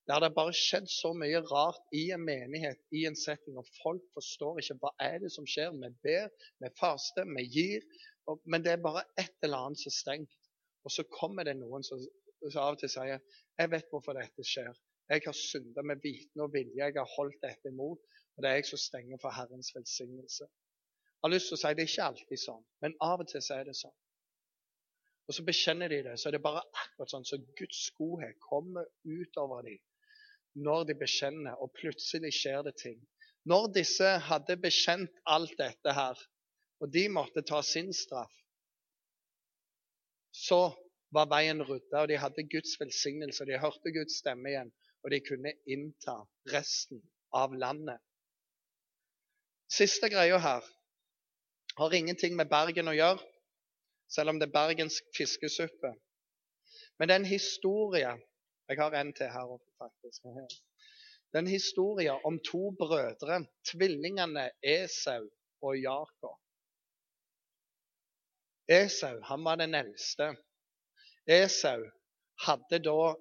der 0.07 0.21
det 0.23 0.29
bare 0.37 0.53
skjedd 0.55 0.85
så 0.87 1.09
mye 1.19 1.41
rart 1.49 1.81
i 1.91 2.05
en 2.15 2.23
menighet, 2.23 2.79
i 2.95 3.01
en 3.09 3.17
setting, 3.19 3.57
og 3.59 3.67
folk 3.81 4.05
forstår 4.15 4.61
ikke 4.61 4.77
hva 4.79 4.93
er 5.03 5.17
det 5.19 5.33
som 5.33 5.47
skjer. 5.49 5.73
Vi 5.75 5.89
ber, 6.05 6.29
vi 6.63 6.69
faster, 6.79 7.27
vi 7.27 7.43
gir, 7.51 7.83
og, 8.31 8.39
men 8.47 8.63
det 8.63 8.77
er 8.77 8.85
bare 8.85 9.03
et 9.19 9.35
eller 9.43 9.67
annet 9.67 9.81
som 9.81 9.91
er 9.91 9.97
stengt. 9.97 10.37
Og 10.87 10.93
så 10.95 11.03
kommer 11.11 11.43
det 11.43 11.57
noen 11.59 11.83
som, 11.83 11.99
som 12.45 12.61
av 12.63 12.77
og 12.77 12.79
til 12.79 12.93
sier 12.93 13.19
jeg 13.19 13.73
vet 13.73 13.91
hvorfor 13.91 14.15
dette 14.15 14.47
skjer. 14.47 14.71
Jeg 15.11 15.23
har 15.25 15.35
synda 15.35 15.83
med 15.87 15.99
viten 16.03 16.43
og 16.43 16.53
vilje, 16.55 16.79
jeg 16.79 16.95
har 16.95 17.13
holdt 17.17 17.43
dette 17.43 17.71
imot, 17.71 17.99
og 18.37 18.43
det 18.43 18.49
er 18.49 18.59
jeg 18.59 18.69
som 18.69 18.81
stenger 18.81 19.17
for 19.21 19.33
Herrens 19.33 19.71
velsignelse. 19.75 20.45
Jeg 20.45 21.25
har 21.25 21.33
lyst 21.33 21.49
til 21.49 21.57
å 21.57 21.61
si 21.61 21.73
det 21.73 21.83
er 21.83 21.89
ikke 21.89 22.09
alltid 22.11 22.41
sånn, 22.43 22.65
men 22.85 22.93
av 23.01 23.23
og 23.23 23.29
til 23.31 23.41
så 23.41 23.57
er 23.57 23.65
det 23.65 23.73
sånn. 23.79 23.95
Og 25.27 25.35
så 25.35 25.43
bekjenner 25.43 25.91
de 25.91 26.03
det, 26.05 26.15
så 26.21 26.29
er 26.29 26.37
det 26.37 26.43
bare 26.45 26.61
akkurat 26.83 27.11
sånn 27.11 27.25
så 27.27 27.39
Guds 27.59 27.81
godhet 27.97 28.37
kommer 28.45 28.85
utover 29.03 29.65
dem 29.65 29.81
når 30.57 30.87
de 30.89 30.95
bekjenner, 30.97 31.57
og 31.61 31.73
plutselig 31.77 32.31
skjer 32.33 32.63
det 32.65 32.73
ting. 32.81 32.97
Når 33.45 33.67
disse 33.75 34.07
hadde 34.25 34.55
bekjent 34.61 35.19
alt 35.29 35.53
dette 35.59 35.93
her, 35.93 36.17
og 36.81 36.89
de 36.93 37.03
måtte 37.13 37.43
ta 37.45 37.59
sin 37.61 37.91
straff, 37.93 38.33
så 40.33 40.71
var 41.13 41.29
veien 41.29 41.61
rydda, 41.61 42.01
og 42.01 42.09
de 42.09 42.17
hadde 42.21 42.47
Guds 42.49 42.73
velsignelse, 42.81 43.43
og 43.43 43.51
de 43.51 43.61
hørte 43.61 43.93
Guds 43.93 44.17
stemme 44.21 44.49
igjen, 44.51 44.73
og 45.03 45.13
de 45.13 45.21
kunne 45.23 45.53
innta 45.69 46.17
resten 46.53 47.03
av 47.37 47.53
landet. 47.53 48.01
Siste 49.67 50.09
greia 50.09 50.37
her 50.39 50.63
har 51.77 51.93
ingenting 51.93 52.35
med 52.35 52.49
Bergen 52.49 52.87
å 52.87 52.95
gjøre, 52.95 53.23
selv 54.09 54.31
om 54.31 54.39
det 54.39 54.47
er 54.47 54.55
bergensk 54.55 55.09
fiskesuppe. 55.17 55.91
Men 56.97 57.09
det 57.09 57.15
er 57.15 57.21
en 57.21 57.29
historie 57.29 58.13
jeg 58.67 58.79
har 58.79 58.95
en 58.99 59.13
til 59.15 59.29
her 59.31 59.51
oppe, 59.51 59.69
faktisk. 59.79 60.23
Det 60.23 61.39
er 61.39 61.43
en 61.43 61.51
historie 61.51 62.15
om 62.27 62.39
to 62.43 62.71
brødre, 62.79 63.43
tvillingene 63.71 64.49
Esau 64.63 65.27
og 65.61 65.77
Jakob. 65.79 66.39
Esau 68.67 69.21
han 69.29 69.45
var 69.47 69.59
den 69.61 69.75
eldste. 69.75 70.33
Esau 71.27 71.85
hadde 72.43 72.81
da 72.83 73.13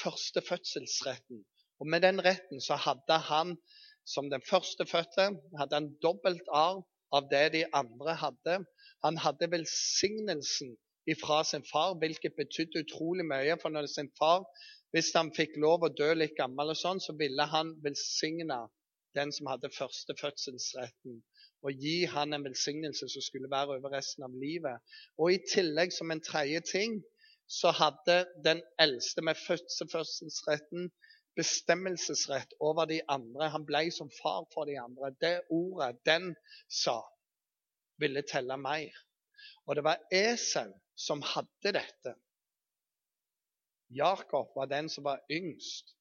første 0.00 0.42
fødselsretten. 0.44 1.44
Og 1.80 1.88
med 1.88 2.04
den 2.04 2.20
retten 2.24 2.60
så 2.60 2.76
hadde 2.76 3.18
han 3.28 3.56
som 4.04 4.30
den 4.30 4.42
førstefødte 4.48 5.26
hadde 5.58 5.76
han 5.76 5.90
dobbelt 6.02 6.48
arv 6.52 6.84
av 7.12 7.28
det 7.30 7.46
de 7.54 7.64
andre 7.74 8.14
hadde. 8.22 8.58
Han 9.04 9.18
hadde 9.18 9.50
velsignelsen 9.50 10.76
ifra 11.10 11.42
sin 11.44 11.64
far, 11.72 11.94
hvilket 11.98 12.36
betydde 12.38 12.84
utrolig 12.84 13.26
mye. 13.26 13.56
For 13.62 13.72
når 13.72 13.88
sin 13.90 14.10
far, 14.18 14.44
hvis 14.94 15.12
han 15.16 15.32
fikk 15.36 15.56
lov 15.62 15.86
å 15.86 15.94
dø 16.02 16.12
litt 16.14 16.36
gammel, 16.38 16.72
og 16.72 16.78
sånn, 16.78 17.02
så 17.02 17.16
ville 17.18 17.46
han 17.52 17.74
velsigne 17.84 18.60
den 19.18 19.32
som 19.34 19.50
hadde 19.50 19.72
førstefødselsretten. 19.74 21.22
og 21.60 21.76
gi 21.76 22.06
han 22.08 22.32
en 22.32 22.44
velsignelse 22.44 23.04
som 23.12 23.22
skulle 23.22 23.50
være 23.52 23.74
over 23.76 23.92
resten 23.92 24.24
av 24.24 24.32
livet. 24.32 24.80
Og 25.20 25.34
i 25.34 25.42
tillegg, 25.44 25.92
som 25.92 26.08
en 26.10 26.22
tredje 26.24 26.62
ting, 26.64 26.94
så 27.50 27.68
hadde 27.76 28.22
den 28.44 28.62
eldste 28.80 29.20
med 29.26 29.36
fødselsretten 29.36 30.88
bestemmelsesrett 31.36 32.52
over 32.60 32.86
de 32.86 33.00
andre. 33.08 33.50
Han 33.54 33.66
ble 33.68 33.86
som 33.94 34.10
far 34.20 34.46
for 34.54 34.68
de 34.68 34.78
andre. 34.80 35.12
Det 35.20 35.36
ordet 35.50 36.00
den 36.06 36.34
sa, 36.68 37.00
ville 38.00 38.22
telle 38.26 38.56
mer. 38.60 38.96
Og 39.66 39.76
det 39.76 39.84
var 39.86 40.02
Esau 40.12 40.72
som 40.98 41.22
hadde 41.22 41.74
dette. 41.76 42.16
Jakob 43.90 44.52
var 44.54 44.70
den 44.70 44.88
som 44.88 45.04
var 45.04 45.22
yngst. 45.30 45.94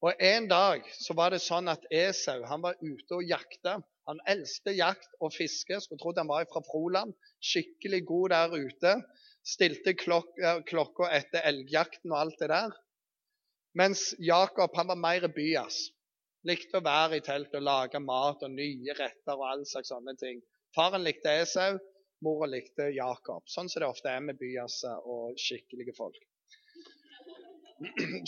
Og 0.00 0.14
En 0.18 0.46
dag 0.48 0.86
så 0.96 1.12
var 1.14 1.34
det 1.34 1.42
sånn 1.44 1.68
at 1.68 1.82
Esau 1.92 2.40
han 2.48 2.62
var 2.64 2.78
ute 2.80 3.18
og 3.18 3.26
jakta. 3.28 3.80
Han 4.08 4.22
elsket 4.26 4.78
jakt 4.78 5.18
og 5.20 5.34
fiske. 5.34 5.76
Skulle 5.80 6.00
trodd 6.00 6.18
han 6.18 6.30
var 6.30 6.48
fra 6.48 6.62
Froland. 6.64 7.12
Skikkelig 7.44 8.00
god 8.08 8.32
der 8.32 8.54
ute. 8.56 8.94
Stilte 9.44 9.94
klokka, 9.96 10.60
klokka 10.68 11.10
etter 11.16 11.44
elgjakten 11.52 12.14
og 12.14 12.22
alt 12.22 12.40
det 12.40 12.48
der. 12.52 12.72
Mens 13.78 14.14
Jakob 14.18 14.74
han 14.76 14.90
var 14.90 14.98
mer 14.98 15.26
byas. 15.34 15.90
Likte 16.48 16.80
å 16.80 16.84
være 16.84 17.20
i 17.20 17.24
telt 17.24 17.54
og 17.54 17.64
lage 17.66 18.00
mat 18.02 18.42
og 18.42 18.52
nye 18.54 18.96
retter 18.96 19.36
og 19.36 19.46
all 19.46 19.64
slags 19.68 19.92
sånne 19.92 20.16
ting. 20.20 20.40
Faren 20.74 21.04
likte 21.04 21.32
Esau, 21.42 21.76
mora 22.24 22.48
likte 22.50 22.88
Jakob. 22.96 23.44
Sånn 23.50 23.68
som 23.68 23.82
det 23.82 23.90
ofte 23.90 24.12
er 24.12 24.24
med 24.24 24.40
byas 24.40 24.80
og 25.02 25.36
skikkelige 25.40 25.94
folk. 25.98 26.18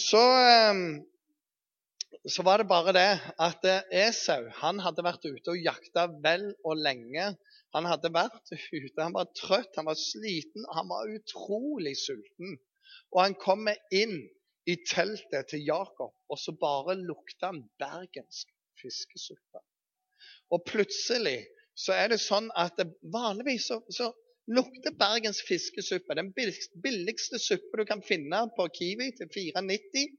Så 0.01 0.21
ehm, 0.21 0.85
så 2.29 2.43
var 2.43 2.61
det 2.61 2.69
bare 2.71 2.93
det 2.95 3.09
at 3.41 3.65
eh, 3.67 3.87
Esau 4.07 4.45
han 4.61 4.81
hadde 4.85 5.05
vært 5.05 5.25
ute 5.27 5.55
og 5.55 5.65
jakta 5.65 6.07
vel 6.23 6.53
og 6.63 6.79
lenge. 6.79 7.33
Han 7.73 7.89
hadde 7.89 8.13
vært 8.13 8.53
ute, 8.53 9.01
han 9.01 9.17
var 9.17 9.31
trøtt, 9.35 9.73
han 9.79 9.89
var 9.89 9.99
sliten, 9.99 10.67
han 10.77 10.91
var 10.91 11.09
utrolig 11.11 11.97
sulten. 11.99 12.59
Og 13.17 13.23
han 13.25 13.37
kommer 13.41 13.81
inn 13.91 14.21
i 14.67 14.77
teltet 14.87 15.51
til 15.51 15.65
Jakob, 15.67 16.15
og 16.31 16.39
så 16.39 16.55
bare 16.61 16.97
lukta 17.01 17.51
han 17.51 17.63
bergensk 17.83 18.51
fiskesuppe. 18.83 19.63
Og 20.55 20.63
plutselig 20.69 21.41
så 21.75 21.97
er 21.97 22.13
det 22.13 22.21
sånn 22.23 22.51
at 22.59 22.79
vanligvis 23.15 23.67
så, 23.73 23.81
så 23.91 24.11
lukter 24.53 24.95
bergensk 24.99 25.49
fiskesuppe, 25.49 26.19
den 26.19 26.31
billigste 26.37 27.41
suppe 27.43 27.81
du 27.81 27.87
kan 27.89 28.03
finne 28.07 28.45
på 28.57 28.69
Kiwi 28.77 29.11
til 29.19 29.31
4,90 29.35 30.19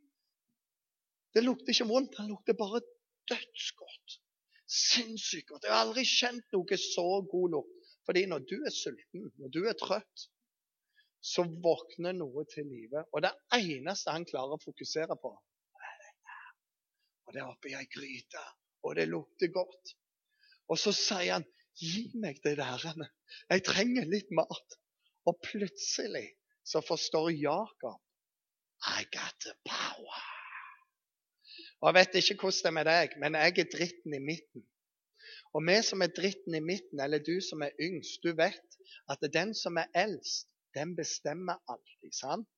det 1.33 1.43
lukter 1.43 1.73
ikke 1.73 1.89
vondt, 1.89 2.17
den 2.17 2.29
lukter 2.29 2.53
bare 2.53 2.81
dødsgodt. 3.31 4.19
Sinnssykt 4.67 5.47
godt. 5.49 5.65
Jeg 5.65 5.73
har 5.73 5.85
aldri 5.85 6.03
kjent 6.05 6.45
noe 6.55 6.77
så 6.81 7.07
god 7.31 7.55
lukt. 7.55 7.79
Fordi 8.05 8.25
når 8.29 8.45
du 8.51 8.57
er 8.67 8.73
sulten, 8.75 9.29
når 9.39 9.51
du 9.55 9.61
er 9.69 9.77
trøtt, 9.79 10.27
så 11.23 11.45
våkner 11.63 12.15
noe 12.17 12.43
til 12.51 12.67
live. 12.67 13.05
Og 13.15 13.23
det 13.23 13.31
eneste 13.55 14.11
han 14.11 14.27
klarer 14.27 14.57
å 14.57 14.63
fokusere 14.63 15.15
på, 15.21 15.31
er. 15.79 16.13
Og 17.27 17.35
det 17.35 17.41
er 17.41 17.49
oppi 17.49 17.75
ei 17.77 17.87
gryte, 17.87 18.43
og 18.83 18.97
det 18.99 19.07
lukter 19.11 19.53
godt. 19.55 19.95
Og 20.71 20.79
så 20.79 20.91
sier 20.95 21.37
han, 21.37 21.47
'Gi 21.73 22.11
meg 22.21 22.37
det 22.43 22.57
der. 22.57 22.83
Jeg 23.49 23.63
trenger 23.65 24.05
litt 24.05 24.29
mat.' 24.31 24.79
Og 25.25 25.39
plutselig 25.41 26.27
så 26.67 26.81
forstår 26.83 27.31
Jakob 27.31 28.01
I 28.83 29.07
got 29.15 29.35
the 29.39 29.53
power. 29.65 30.21
Og 31.81 31.87
Jeg 31.87 31.95
vet 31.95 32.15
ikke 32.15 32.41
hvordan 32.41 32.59
det 32.63 32.69
er 32.69 32.77
med 32.77 32.85
deg, 32.85 33.15
men 33.19 33.35
jeg 33.35 33.59
er 33.59 33.71
dritten 33.71 34.13
i 34.13 34.19
midten. 34.19 34.67
Og 35.53 35.65
vi 35.67 35.75
som 35.83 36.01
er 36.01 36.11
dritten 36.15 36.55
i 36.55 36.63
midten, 36.63 36.99
eller 36.99 37.23
du 37.23 37.41
som 37.41 37.61
er 37.61 37.75
yngst, 37.79 38.23
du 38.23 38.35
vet 38.35 38.77
at 39.09 39.23
den 39.33 39.53
som 39.55 39.77
er 39.77 39.91
eldst, 39.95 40.52
den 40.75 40.95
bestemmer 40.97 41.59
alltid. 41.67 42.13
sant? 42.13 42.49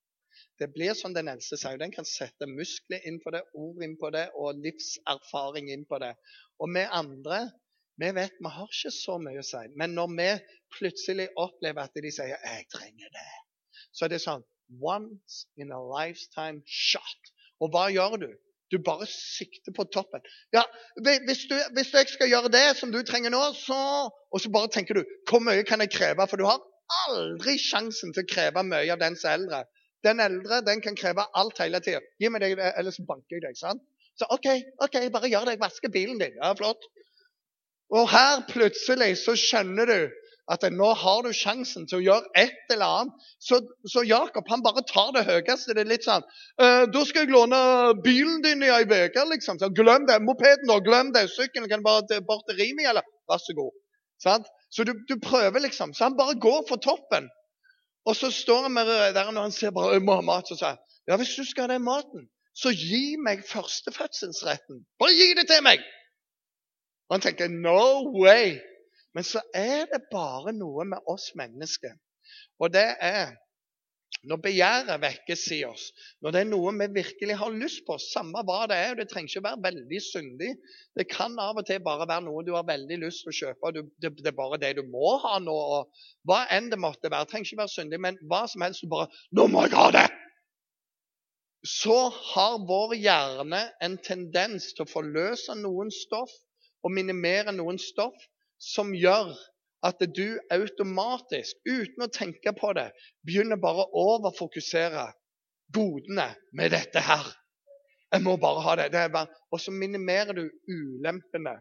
Det 0.60 0.68
blir 0.74 0.94
som 0.94 1.14
den 1.16 1.30
eldste 1.32 1.58
sier. 1.58 1.78
Den 1.80 1.94
kan 1.96 2.08
sette 2.08 2.48
muskler 2.50 3.04
inn 3.08 3.22
på 3.24 3.32
det, 3.32 3.44
ord 3.56 3.84
inn 3.84 3.96
på 4.00 4.12
det 4.16 4.26
og 4.36 4.60
livserfaring 4.64 5.72
inn 5.72 5.86
på 5.88 6.00
det. 6.04 6.12
Og 6.60 6.72
vi 6.76 6.84
andre 6.84 7.46
vi 7.96 8.10
vet 8.12 8.42
vi 8.44 8.52
har 8.52 8.68
ikke 8.68 8.92
så 8.92 9.16
mye 9.24 9.40
å 9.40 9.48
si. 9.48 9.62
Men 9.80 9.96
når 9.96 10.10
vi 10.18 10.30
plutselig 10.76 11.30
opplever 11.40 11.88
at 11.88 11.96
de 11.96 12.12
sier 12.12 12.36
'jeg 12.36 12.66
trenger 12.74 13.08
det', 13.08 13.44
så 13.96 14.06
er 14.06 14.10
det 14.10 14.22
sånn 14.22 14.44
Once 14.82 15.46
in 15.58 15.72
a 15.72 15.80
lifetime 15.80 16.62
shot. 16.66 17.32
Og 17.62 17.72
hva 17.72 17.88
gjør 17.94 18.18
du? 18.20 18.30
Du 18.72 18.80
bare 18.82 19.06
sikter 19.06 19.72
på 19.72 19.86
toppen. 19.94 20.22
Ja, 20.52 20.64
hvis, 21.06 21.46
du, 21.50 21.56
hvis 21.78 21.94
jeg 21.94 22.08
skal 22.10 22.30
gjøre 22.30 22.50
det 22.52 22.78
som 22.78 22.92
du 22.92 23.04
trenger 23.04 23.30
nå, 23.30 23.54
så 23.54 24.10
Og 24.34 24.42
så 24.42 24.50
bare 24.52 24.68
tenker 24.68 24.94
du 24.98 25.04
hvor 25.30 25.40
mye 25.40 25.64
kan 25.64 25.80
jeg 25.80 25.94
kreve? 25.94 26.28
For 26.28 26.36
du 26.36 26.44
har 26.44 26.60
aldri 27.08 27.58
sjansen 27.62 28.14
til 28.14 28.26
å 28.26 28.30
kreve 28.30 28.64
mye 28.68 28.92
av 28.94 29.02
den 29.02 29.18
som 29.20 29.32
er 29.32 29.40
eldre. 29.40 29.64
Den 30.06 30.22
eldre 30.22 30.62
den 30.66 30.84
kan 30.86 30.98
kreve 30.98 31.26
alt 31.34 31.60
hele 31.64 31.82
tida. 31.82 32.02
Gi 32.22 32.30
meg 32.30 32.46
det, 32.46 32.74
ellers 32.78 33.00
banker 33.08 33.38
jeg 33.38 33.46
deg. 33.48 33.58
sant? 33.58 33.82
Så 34.16 34.28
OK, 34.32 34.48
ok, 34.86 35.00
bare 35.12 35.32
gjør 35.32 35.50
det. 35.50 35.58
Jeg 35.58 35.64
vasker 35.66 35.92
bilen 35.92 36.22
din. 36.22 36.38
Ja, 36.42 36.54
flott. 36.58 36.86
Og 37.96 38.08
her 38.10 38.46
plutselig 38.50 39.18
så 39.22 39.36
skjønner 39.38 39.90
du 39.90 39.98
at 40.54 40.62
nå 40.70 40.88
har 41.02 41.24
du 41.26 41.32
sjansen 41.34 41.88
til 41.90 42.00
å 42.00 42.06
gjøre 42.06 42.30
et 42.38 42.74
eller 42.74 43.00
annet. 43.00 43.30
Så, 43.42 43.60
så 43.90 44.04
Jakob 44.06 44.46
han 44.52 44.64
bare 44.66 44.84
tar 44.90 45.10
det 45.16 45.26
høyeste. 45.26 45.74
Det 45.74 45.84
er 45.84 45.90
litt 45.90 46.06
sånn 46.06 46.22
eh, 46.62 46.86
'Da 46.86 47.06
skal 47.06 47.26
jeg 47.26 47.34
låne 47.34 47.60
bilen 48.06 48.44
din 48.46 48.62
i 48.64 48.70
ei 48.70 48.86
uke.' 48.86 49.26
Liksom. 49.32 49.60
Så, 49.62 49.72
'Glem 49.74 50.06
det. 50.10 50.22
Mopeden, 50.22 50.70
da. 50.70 50.78
Glem 50.86 51.12
det. 51.18 51.28
Sykkelen 51.34 51.70
kan 51.70 51.84
bare 51.86 52.22
bort 52.22 52.46
til 52.50 52.62
Rimi, 52.62 52.86
eller?' 52.86 53.10
Vær 53.26 53.42
så 53.42 53.58
god. 53.58 53.74
Sant? 54.22 54.46
Så 54.76 54.84
du, 54.84 54.94
du, 55.10 55.16
prøver, 55.24 55.60
liksom. 55.60 55.94
Så 55.94 56.04
han 56.04 56.18
bare 56.18 56.40
går 56.40 56.66
for 56.70 56.76
toppen. 56.76 57.30
Og 58.06 58.16
så 58.16 58.32
står 58.32 58.62
han 58.68 58.76
der 59.16 59.32
når 59.32 59.42
han 59.42 59.52
ser 59.52 59.72
bare 59.72 59.94
'Jeg 59.94 60.02
må 60.02 60.16
ha 60.16 60.22
mat', 60.22 60.48
så 60.48 60.56
sier 60.56 60.76
'Ja, 61.08 61.18
hvis 61.18 61.36
du 61.38 61.44
skal 61.46 61.64
ha 61.64 61.74
den 61.74 61.84
maten, 61.84 62.28
så 62.62 62.70
gi 62.70 63.16
meg 63.28 63.44
førstefødselsretten. 63.54 64.86
Bare 65.00 65.18
gi 65.20 65.30
det 65.40 65.48
til 65.48 65.64
meg!' 65.64 65.86
Og 67.08 67.16
han 67.16 67.22
tenker 67.22 67.48
'No 67.48 67.84
way'. 68.24 68.60
Men 69.16 69.24
så 69.24 69.42
er 69.54 69.86
det 69.94 70.02
bare 70.12 70.54
noe 70.54 70.86
med 70.86 70.98
oss 71.08 71.32
mennesker. 71.36 71.94
Og 72.60 72.74
det 72.74 72.90
er 73.00 73.32
når 74.24 74.40
begjæret 74.42 75.02
vekkes 75.02 75.44
i 75.54 75.60
oss, 75.68 75.86
når 76.24 76.34
det 76.34 76.42
er 76.42 76.50
noe 76.50 76.74
vi 76.80 76.88
virkelig 76.96 77.38
har 77.42 77.54
lyst 77.54 77.84
på, 77.88 77.98
samme 78.02 78.42
hva 78.48 78.64
det 78.72 78.78
er, 78.82 78.94
og 78.94 79.02
det 79.02 79.08
trenger 79.12 79.32
ikke 79.32 79.44
å 79.44 79.48
være 79.48 79.64
veldig 79.66 80.02
syndig. 80.06 80.52
Det 80.98 81.08
kan 81.12 81.38
av 81.42 81.60
og 81.62 81.68
til 81.68 81.84
bare 81.86 82.08
være 82.10 82.26
noe 82.26 82.44
du 82.48 82.54
har 82.56 82.68
veldig 82.68 83.00
lyst 83.04 83.26
til 83.26 83.34
å 83.34 83.38
kjøpe, 83.40 83.70
og 83.70 83.80
det, 84.02 84.14
er 84.26 84.38
bare 84.38 84.62
det 84.62 84.74
du 84.80 84.84
må 84.90 85.16
ha 85.26 85.38
nå. 85.44 85.56
og 85.56 86.06
Hva 86.28 86.46
enn 86.56 86.72
det 86.72 86.80
måtte 86.82 87.12
være. 87.12 87.28
Det 87.28 87.34
trenger 87.34 87.52
ikke 87.52 87.64
være 87.64 87.76
syndig, 87.76 88.02
men 88.08 88.20
hva 88.30 88.46
som 88.52 88.66
helst 88.66 88.86
du 88.86 88.92
bare 88.92 89.10
'Nå 89.32 89.48
må 89.52 89.66
jeg 89.66 89.78
ha 89.78 89.90
det!' 90.00 90.22
Så 91.66 91.98
har 92.34 92.60
vår 92.70 92.94
hjerne 92.94 93.62
en 93.82 93.98
tendens 93.98 94.74
til 94.74 94.86
å 94.86 94.92
forløse 94.92 95.56
noen 95.58 95.90
stoff 95.92 96.30
og 96.86 96.94
minimere 96.94 97.54
noen 97.56 97.80
stoff 97.82 98.28
som 98.62 98.94
gjør 98.94 99.34
at 99.84 100.02
du 100.16 100.40
automatisk, 100.54 101.58
uten 101.66 102.06
å 102.06 102.12
tenke 102.12 102.54
på 102.58 102.72
det, 102.78 102.90
begynner 103.26 103.60
bare 103.62 103.86
å 103.86 104.06
overfokusere 104.16 105.10
godene 105.76 106.32
med 106.54 106.74
dette 106.74 107.02
her. 107.04 107.28
Jeg 108.14 108.24
må 108.24 108.38
bare 108.40 108.64
ha 108.64 108.76
det. 108.80 108.92
det 108.94 109.06
bare, 109.12 109.30
og 109.52 109.62
så 109.62 109.74
minimerer 109.76 110.38
du 110.38 110.46
ulempene. 110.72 111.58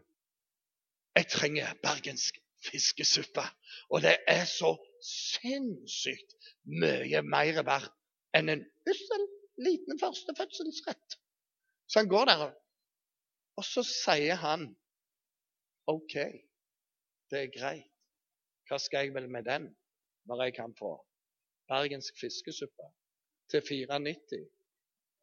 Jeg 1.15 1.29
trenger 1.31 1.77
bergensk 1.83 2.37
fiskesuppe. 2.65 3.43
Og 3.89 4.01
det 4.05 4.17
er 4.27 4.45
så 4.49 4.73
sinnssykt 5.05 6.35
mye 6.81 7.21
mer 7.25 7.61
verdt 7.67 7.93
enn 8.35 8.51
en 8.51 8.63
ussel 8.89 9.25
liten 9.61 9.99
førstefødselsrett. 10.01 11.17
Så 11.87 12.01
han 12.01 12.09
går 12.11 12.25
der, 12.31 12.47
og 13.55 13.63
så 13.63 13.83
sier 13.87 14.39
han 14.41 14.67
OK. 15.87 16.15
Det 17.31 17.43
er 17.45 17.51
greit. 17.53 17.94
Hva 18.69 18.79
skal 18.81 19.05
jeg 19.05 19.15
vel 19.15 19.27
med 19.29 19.45
den 19.45 19.67
når 20.29 20.47
jeg 20.47 20.55
kan 20.57 20.73
få 20.77 20.95
bergensk 21.69 22.17
fiskesuppe 22.21 22.87
til 23.51 23.61
4,90 23.65 24.45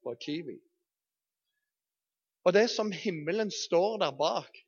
på 0.03 0.15
Kiwi? 0.25 0.59
Og 2.45 2.55
det 2.55 2.67
er 2.67 2.71
som 2.71 2.93
himmelen 2.93 3.51
står 3.55 3.99
der 4.03 4.15
bak 4.19 4.63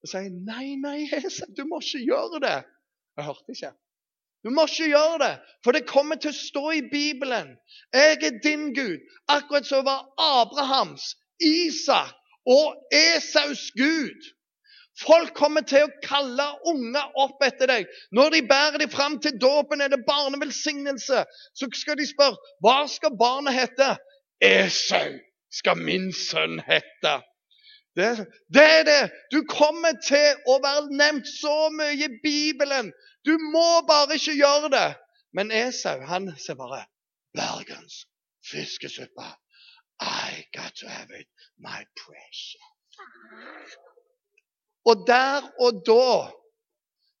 og 0.00 0.08
sier 0.08 0.32
nei, 0.32 0.76
nei, 0.80 1.04
Esau, 1.12 1.48
du 1.52 1.66
må 1.68 1.80
ikke 1.84 2.00
gjøre 2.08 2.40
det. 2.44 2.58
Jeg 3.18 3.26
hørte 3.26 3.56
ikke. 3.56 3.72
Du 4.40 4.48
må 4.56 4.64
ikke 4.64 4.88
gjøre 4.88 5.18
det, 5.20 5.34
for 5.64 5.76
det 5.76 5.88
kommer 5.88 6.16
til 6.16 6.32
å 6.32 6.38
stå 6.38 6.62
i 6.78 6.84
Bibelen. 6.88 7.50
Jeg 7.92 8.16
er 8.24 8.38
din 8.40 8.70
Gud, 8.76 9.02
akkurat 9.28 9.68
som 9.68 9.84
var 9.84 10.06
Abrahams, 10.16 11.12
Isak 11.44 12.16
og 12.48 12.80
Esaus 12.96 13.66
Gud. 13.76 14.30
Folk 15.00 15.32
kommer 15.34 15.64
til 15.64 15.86
å 15.86 15.92
kalle 16.04 16.44
unger 16.68 17.16
opp 17.22 17.40
etter 17.46 17.70
deg. 17.70 17.88
Når 18.12 18.34
de 18.34 18.42
bærer 18.48 18.82
dem 18.82 18.92
fram 18.92 19.16
til 19.22 19.38
dåpen, 19.40 19.80
er 19.80 19.92
det 19.92 20.02
barnevelsignelse. 20.06 21.24
Så 21.56 21.68
skal 21.80 21.96
de 22.00 22.08
spørre 22.08 22.36
hva 22.64 22.84
skal 22.90 23.16
barnet 23.20 23.56
hete. 23.56 23.94
Esau 24.44 25.16
skal 25.52 25.80
min 25.80 26.10
sønn 26.12 26.60
hete. 26.66 27.16
Det, 27.96 28.10
det 28.54 28.66
er 28.78 28.84
det! 28.86 29.00
Du 29.32 29.40
kommer 29.50 29.96
til 30.04 30.44
å 30.48 30.60
være 30.62 30.92
nevnt 30.94 31.28
så 31.28 31.70
mye 31.74 31.96
i 31.96 32.10
Bibelen. 32.22 32.92
Du 33.26 33.34
må 33.52 33.82
bare 33.88 34.20
ikke 34.20 34.36
gjøre 34.38 34.70
det. 34.76 34.88
Men 35.36 35.52
Esau 35.54 36.00
han 36.06 36.30
ser 36.38 36.58
bare 36.60 36.84
Bergens 37.36 38.04
fiskesuppe. 38.50 39.28
I 40.00 40.46
got 40.56 40.74
to 40.76 40.88
have 40.88 41.10
it, 41.10 41.28
my 41.58 41.84
precious. 41.96 42.68
Og 44.90 45.06
der 45.06 45.46
og 45.62 45.82
da 45.86 46.10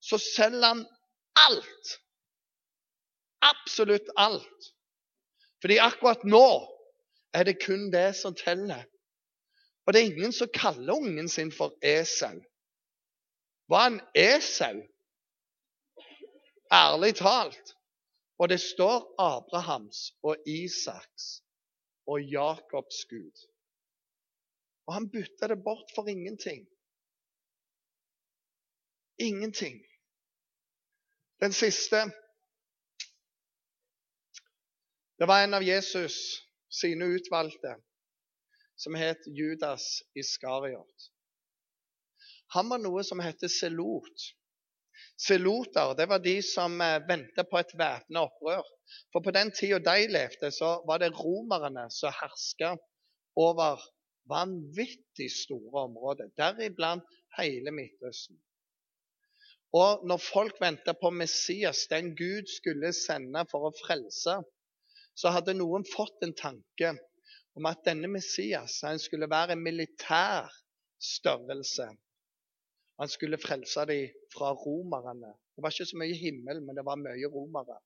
så 0.02 0.18
selger 0.18 0.66
han 0.66 0.84
alt. 1.38 1.96
Absolutt 3.40 4.08
alt. 4.16 4.70
Fordi 5.60 5.76
akkurat 5.78 6.24
nå 6.24 6.46
er 7.36 7.44
det 7.46 7.60
kun 7.62 7.90
det 7.92 8.16
som 8.16 8.34
teller. 8.34 8.84
Og 9.86 9.92
det 9.92 10.00
er 10.00 10.12
ingen 10.12 10.32
som 10.32 10.48
kaller 10.54 10.94
ungen 10.94 11.28
sin 11.28 11.52
for 11.52 11.76
esel. 11.82 12.40
Var 13.68 13.82
han 13.88 14.00
esel? 14.14 14.82
Ærlig 16.72 17.14
talt. 17.20 17.76
Og 18.38 18.48
det 18.48 18.60
står 18.60 19.14
Abrahams 19.18 20.12
og 20.22 20.36
Isaks 20.46 21.42
og 22.06 22.22
Jakobs 22.22 23.04
Gud. 23.10 23.46
Og 24.86 24.94
han 24.94 25.10
bytta 25.10 25.48
det 25.52 25.62
bort 25.64 25.92
for 25.94 26.08
ingenting. 26.08 26.66
Ingenting. 29.20 29.76
Den 31.40 31.52
siste 31.52 32.10
Det 35.18 35.26
var 35.28 35.42
en 35.44 35.54
av 35.54 35.62
Jesus 35.62 36.16
sine 36.80 37.04
utvalgte 37.04 37.74
som 38.76 38.94
het 38.96 39.26
Judas 39.26 40.02
Iskariot. 40.16 41.10
Han 42.56 42.68
var 42.72 42.80
noe 42.80 43.04
som 43.04 43.20
het 43.20 43.44
selot. 43.52 44.24
Seloter 45.20 45.92
det 45.98 46.06
var 46.08 46.22
de 46.24 46.38
som 46.42 46.80
eh, 46.80 46.96
ventet 47.08 47.50
på 47.50 47.60
et 47.60 47.74
væpna 47.76 48.24
opprør. 48.24 48.64
For 49.12 49.20
på 49.20 49.34
den 49.36 49.52
tida 49.52 49.78
de 49.84 50.08
levde, 50.08 50.48
så 50.50 50.78
var 50.88 51.02
det 51.02 51.12
romerne 51.18 51.90
som 51.92 52.16
herska 52.16 52.72
over 53.36 53.84
vanvittig 54.32 55.28
store 55.44 55.84
områder, 55.84 56.32
deriblant 56.40 57.04
hele 57.36 57.74
Midtøsten. 57.76 58.40
Og 59.76 60.02
når 60.08 60.18
folk 60.18 60.56
venta 60.60 60.94
på 60.98 61.12
Messias, 61.14 61.84
den 61.90 62.14
Gud 62.18 62.48
skulle 62.50 62.90
sende 62.96 63.44
for 63.50 63.68
å 63.68 63.76
frelse, 63.76 64.40
så 65.14 65.30
hadde 65.34 65.54
noen 65.54 65.84
fått 65.86 66.24
en 66.26 66.34
tanke 66.34 66.94
om 67.58 67.68
at 67.70 67.84
denne 67.86 68.10
Messias 68.10 68.80
han 68.86 68.98
skulle 69.02 69.30
være 69.30 69.54
en 69.54 69.62
militær 69.62 70.50
størrelse. 71.00 71.86
Han 73.00 73.08
skulle 73.08 73.40
frelse 73.40 73.84
dem 73.88 74.10
fra 74.34 74.50
romerne. 74.52 75.32
Det 75.54 75.62
var 75.64 75.74
ikke 75.74 75.88
så 75.88 76.00
mye 76.00 76.18
himmel, 76.18 76.60
men 76.64 76.76
det 76.76 76.84
var 76.86 76.98
mye 77.00 77.30
romere. 77.32 77.78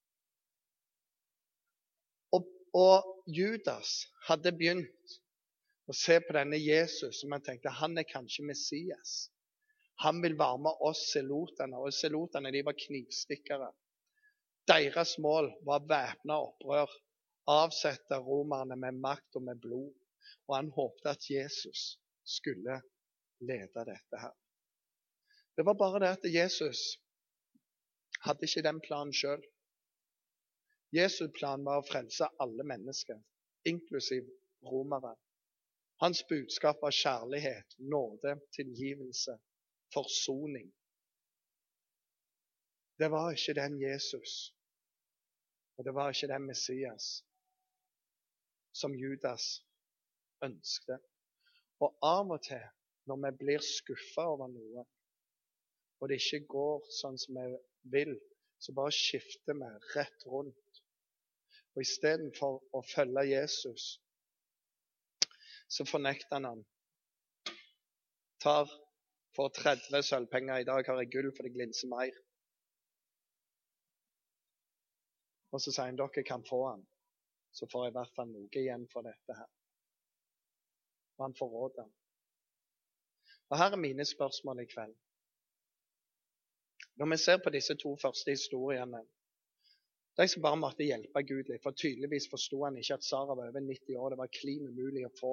Og, 2.34 2.48
og 2.74 3.28
Judas 3.30 4.06
hadde 4.28 4.54
begynt 4.56 5.18
å 5.86 5.94
se 5.96 6.16
på 6.24 6.34
denne 6.36 6.58
Jesus 6.58 7.20
som 7.20 7.34
han 7.36 7.44
tenkte 7.44 7.72
han 7.76 7.98
er 8.00 8.08
kanskje 8.08 8.46
Messias. 8.48 9.28
Han 10.02 10.20
vil 10.22 10.38
være 10.38 10.58
med 10.58 10.84
oss 10.88 11.06
selotene, 11.12 11.78
og 11.78 11.94
selotene 11.94 12.52
de 12.52 12.64
var 12.66 12.76
knivstikkere. 12.78 13.70
Deres 14.68 15.18
mål 15.22 15.52
var 15.66 15.84
væpna 15.88 16.38
opprør 16.48 16.90
avsette 17.50 18.16
romerne 18.16 18.76
med 18.76 19.00
makt 19.04 19.36
og 19.36 19.42
med 19.48 19.60
blod. 19.60 19.92
Og 20.48 20.56
han 20.56 20.70
håpte 20.76 21.10
at 21.10 21.30
Jesus 21.30 21.98
skulle 22.24 22.80
lede 23.40 23.84
dette 23.88 24.20
her. 24.20 24.32
Det 25.56 25.64
var 25.66 25.76
bare 25.78 26.00
det 26.00 26.12
at 26.16 26.30
Jesus 26.34 26.80
hadde 28.24 28.48
ikke 28.48 28.64
den 28.64 28.80
planen 28.80 29.12
sjøl. 29.12 29.42
Jesu 30.94 31.26
plan 31.38 31.64
var 31.66 31.82
å 31.82 31.86
frelse 31.86 32.28
alle 32.40 32.64
mennesker, 32.66 33.18
inklusiv 33.66 34.26
romere. 34.64 35.14
Hans 36.02 36.22
budskap 36.28 36.80
var 36.82 36.94
kjærlighet, 36.94 37.76
nåde, 37.78 38.36
tilgivelse, 38.56 39.36
forsoning. 39.92 40.70
Det 42.98 43.10
var 43.10 43.32
ikke 43.34 43.56
den 43.58 43.80
Jesus, 43.82 44.54
og 45.76 45.84
det 45.84 45.94
var 45.94 46.10
ikke 46.10 46.30
den 46.30 46.46
Messias 46.46 47.24
som 48.74 48.94
Judas 48.94 49.64
ønskte. 50.44 50.98
Og 51.82 51.98
av 52.02 52.30
og 52.30 52.42
til, 52.46 52.62
når 53.10 53.20
vi 53.24 53.32
blir 53.42 53.64
skuffa 53.66 54.28
over 54.34 54.50
noe, 54.50 54.84
og 56.00 56.08
det 56.08 56.20
ikke 56.20 56.46
går 56.54 56.86
sånn 57.00 57.18
som 57.20 57.38
vi 57.38 57.48
vil, 57.96 58.14
så 58.58 58.72
bare 58.76 58.94
skifter 58.94 59.58
vi 59.58 59.70
rett 59.96 60.26
rundt. 60.30 60.80
Og 61.74 61.82
istedenfor 61.82 62.60
å 62.76 62.82
følge 62.86 63.26
Jesus, 63.32 63.86
så 65.68 65.86
fornekter 65.88 66.38
han 66.38 66.50
han. 66.52 66.62
Tar 68.44 68.70
for 69.36 69.52
30 69.54 70.02
sølvpenger. 70.06 70.62
I 70.62 70.68
dag 70.68 70.86
har 70.86 71.02
jeg 71.02 71.12
gull, 71.12 71.30
for 71.36 71.46
det 71.46 71.54
glinser 71.56 71.90
mer. 71.92 72.16
Og 75.54 75.62
så 75.62 75.70
sier 75.70 75.90
han 75.90 75.98
dere 75.98 76.26
kan 76.26 76.42
få 76.46 76.64
han 76.66 76.82
så 77.54 77.66
får 77.70 77.84
jeg 77.84 77.92
i 77.92 77.98
hvert 77.98 78.14
fall 78.16 78.30
noe 78.30 78.60
igjen 78.60 78.84
for 78.90 79.06
dette 79.06 79.36
her. 79.38 79.50
Og 81.18 81.26
han 81.28 81.36
forråder. 81.38 81.90
Og 83.50 83.58
her 83.60 83.76
er 83.76 83.80
mine 83.80 84.06
spørsmål 84.08 84.64
i 84.64 84.70
kveld. 84.70 84.94
Når 86.98 87.10
vi 87.12 87.18
ser 87.22 87.38
på 87.42 87.52
disse 87.54 87.76
to 87.78 87.94
første 88.02 88.34
historiene 88.34 89.02
De 90.14 90.28
som 90.30 90.42
bare 90.42 90.58
måtte 90.62 90.86
hjelpe 90.86 91.24
Gud 91.26 91.48
litt, 91.50 91.62
for 91.62 91.74
tydeligvis 91.74 92.28
forsto 92.30 92.60
han 92.62 92.76
ikke 92.78 92.94
at 93.00 93.06
Sara 93.06 93.34
var 93.34 93.48
over 93.50 93.64
90 93.66 93.96
år. 93.98 94.12
Det 94.12 94.18
var 94.20 94.28
klin 94.30 94.68
umulig 94.70 95.02
å 95.08 95.16
få 95.18 95.32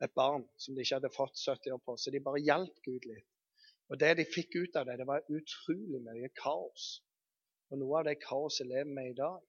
et 0.00 0.14
barn 0.16 0.46
som 0.56 0.72
de 0.72 0.80
ikke 0.80 0.96
hadde 0.96 1.10
fått 1.12 1.36
70 1.42 1.74
år 1.74 1.82
på. 1.84 1.96
Så 2.00 2.12
de 2.12 2.22
bare 2.24 2.40
hjalp 2.40 2.78
Gud 2.86 3.04
litt. 3.10 3.33
Og 3.92 4.00
det 4.00 4.14
de 4.18 4.24
fikk 4.28 4.56
ut 4.56 4.76
av 4.80 4.86
det, 4.88 4.98
det 5.00 5.08
var 5.08 5.26
utrolig 5.28 6.00
mye 6.04 6.30
kaos. 6.40 6.86
Og 7.72 7.80
noe 7.80 8.00
av 8.00 8.08
det 8.08 8.20
kaoset 8.22 8.68
lever 8.68 8.92
vi 8.96 9.10
i 9.10 9.18
dag. 9.18 9.42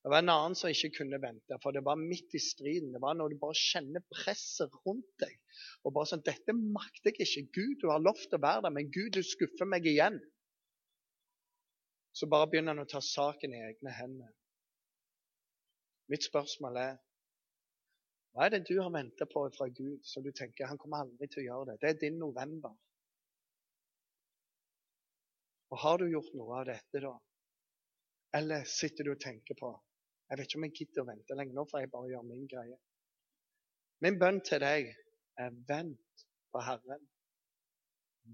Det 0.00 0.10
var 0.12 0.22
en 0.22 0.32
annen 0.32 0.56
som 0.56 0.72
ikke 0.72 0.92
kunne 0.98 1.20
vente, 1.20 1.56
for 1.62 1.76
det 1.76 1.82
var 1.84 2.00
midt 2.00 2.34
i 2.36 2.40
striden. 2.42 2.92
Det 2.94 3.00
var 3.02 3.16
når 3.16 3.32
du 3.32 3.38
bare 3.40 3.56
kjenner 3.56 4.04
presset 4.12 4.72
rundt 4.84 5.12
deg. 5.22 5.36
Og 5.84 5.94
bare 5.96 6.10
sånn 6.10 6.24
'Dette 6.24 6.56
makter 6.56 7.12
jeg 7.12 7.28
ikke. 7.28 7.52
Gud, 7.58 7.76
du 7.82 7.88
har 7.92 8.04
lovt 8.04 8.36
å 8.36 8.42
være 8.42 8.64
der, 8.66 8.74
men 8.76 8.92
Gud, 8.92 9.12
du 9.16 9.22
skuffer 9.22 9.68
meg 9.68 9.88
igjen.' 9.88 10.20
Så 12.16 12.26
bare 12.26 12.48
begynner 12.50 12.74
han 12.74 12.84
å 12.84 12.90
ta 12.90 13.00
saken 13.00 13.54
i 13.54 13.62
egne 13.70 13.92
hender. 13.94 14.32
Mitt 16.10 16.26
spørsmål 16.26 16.76
er 16.76 16.98
hva 18.34 18.46
er 18.46 18.54
det 18.54 18.66
du 18.68 18.76
har 18.80 18.90
venta 18.94 19.26
på 19.26 19.42
fra 19.54 19.66
Gud, 19.68 20.02
som 20.06 20.22
du 20.22 20.30
tenker 20.32 20.68
han 20.70 20.78
kommer 20.78 21.04
aldri 21.04 21.26
til 21.30 21.42
å 21.42 21.46
gjøre 21.46 21.70
det? 21.70 21.80
Det 21.82 21.88
er 21.90 22.00
din 22.02 22.18
november. 22.18 22.74
Og 25.70 25.78
har 25.84 26.00
du 26.00 26.08
gjort 26.10 26.32
noe 26.38 26.60
av 26.60 26.66
dette, 26.70 27.02
da? 27.02 27.14
Eller 28.38 28.66
sitter 28.68 29.06
du 29.06 29.14
og 29.14 29.22
tenker 29.22 29.58
på 29.58 29.70
jeg 30.30 30.38
vet 30.38 30.46
ikke 30.46 30.58
om 30.60 30.64
jeg 30.68 30.74
gidder 30.78 31.02
å 31.02 31.08
vente 31.08 31.34
lenger. 31.34 31.54
Nå 31.58 31.62
får 31.66 31.80
jeg 31.82 31.90
bare 31.90 32.10
gjøre 32.12 32.26
min 32.28 32.44
greie. 32.50 32.76
Min 34.06 34.18
bønn 34.20 34.36
til 34.46 34.60
deg 34.62 34.92
er 35.42 35.56
vent 35.66 36.22
på 36.54 36.62
Herren. 36.62 37.02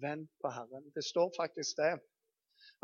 Vent 0.02 0.28
på 0.44 0.50
Herren. 0.52 0.90
Det 0.92 1.04
står 1.06 1.32
faktisk 1.38 1.80
det 1.80 1.94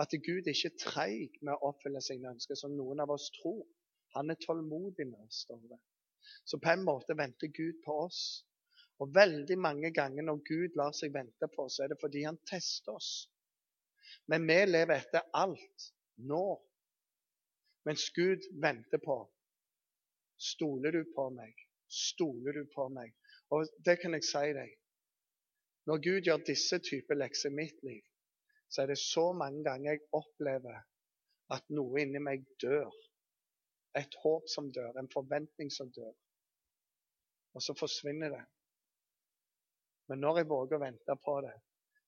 at 0.01 0.17
Gud 0.25 0.49
ikke 0.49 0.71
er 0.71 0.79
treig 0.81 1.37
med 1.45 1.53
å 1.53 1.73
oppfylle 1.73 2.01
sine 2.01 2.33
ønsker, 2.33 2.57
som 2.57 2.73
noen 2.73 3.05
av 3.05 3.13
oss 3.13 3.29
tror. 3.37 3.61
Han 4.17 4.33
er 4.33 4.41
tålmodig 4.41 5.05
med 5.11 5.21
oss, 5.27 5.43
står 5.45 5.61
det. 5.75 5.81
Så 6.49 6.57
på 6.63 6.73
en 6.73 6.85
måte 6.87 7.17
venter 7.19 7.53
Gud 7.53 7.83
på 7.85 7.99
oss. 8.07 8.23
Og 9.01 9.13
veldig 9.13 9.59
mange 9.61 9.93
ganger 9.93 10.25
når 10.25 10.41
Gud 10.49 10.81
lar 10.81 10.97
seg 10.97 11.13
vente 11.13 11.49
på 11.53 11.69
oss, 11.69 11.81
er 11.85 11.93
det 11.93 12.01
fordi 12.01 12.25
han 12.25 12.41
tester 12.49 12.97
oss. 12.97 13.13
Men 14.31 14.47
vi 14.47 14.59
lever 14.67 15.01
etter 15.01 15.29
alt 15.37 15.89
nå. 16.29 16.45
Mens 17.89 18.09
Gud 18.15 18.45
venter 18.63 19.03
på 19.03 19.19
Stoler 20.43 20.93
du 20.93 21.05
på 21.15 21.29
meg? 21.31 21.55
Stoler 21.87 22.57
du 22.57 22.65
på 22.75 22.89
meg? 22.91 23.13
Og 23.55 23.69
det 23.87 23.99
kan 24.03 24.17
jeg 24.17 24.27
si 24.27 24.49
deg. 24.57 24.73
Når 25.87 26.01
Gud 26.03 26.27
gjør 26.27 26.43
disse 26.47 26.79
typer 26.83 27.19
lekser 27.19 27.53
i 27.53 27.59
mitt 27.59 27.79
liv, 27.87 28.03
så 28.71 28.83
er 28.83 28.93
det 28.93 28.99
så 28.99 29.29
mange 29.37 29.63
ganger 29.67 29.93
jeg 29.93 30.07
opplever 30.17 30.79
at 31.55 31.71
noe 31.75 32.01
inni 32.03 32.23
meg 32.23 32.47
dør. 32.63 32.91
Et 33.99 34.15
håp 34.23 34.49
som 34.49 34.71
dør, 34.73 34.97
en 34.97 35.11
forventning 35.13 35.71
som 35.75 35.91
dør. 35.93 36.15
Og 37.53 37.63
så 37.63 37.77
forsvinner 37.77 38.33
det. 38.33 38.45
Men 40.09 40.23
når 40.25 40.41
jeg 40.41 40.51
våger 40.51 40.79
å 40.79 40.83
vente 40.83 41.17
på 41.25 41.37
det, 41.45 41.53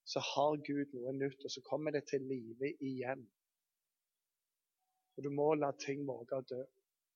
så 0.05 0.21
har 0.21 0.61
Gud 0.67 0.93
noe 0.93 1.15
nytt, 1.17 1.45
og 1.45 1.51
så 1.51 1.63
kommer 1.65 1.95
det 1.95 2.05
til 2.11 2.25
live 2.29 2.75
igjen. 2.85 3.25
Og 5.17 5.25
du 5.25 5.31
må 5.33 5.55
la 5.57 5.71
ting 5.81 6.05
våge 6.09 6.37
å 6.37 6.47
dø. 6.49 6.61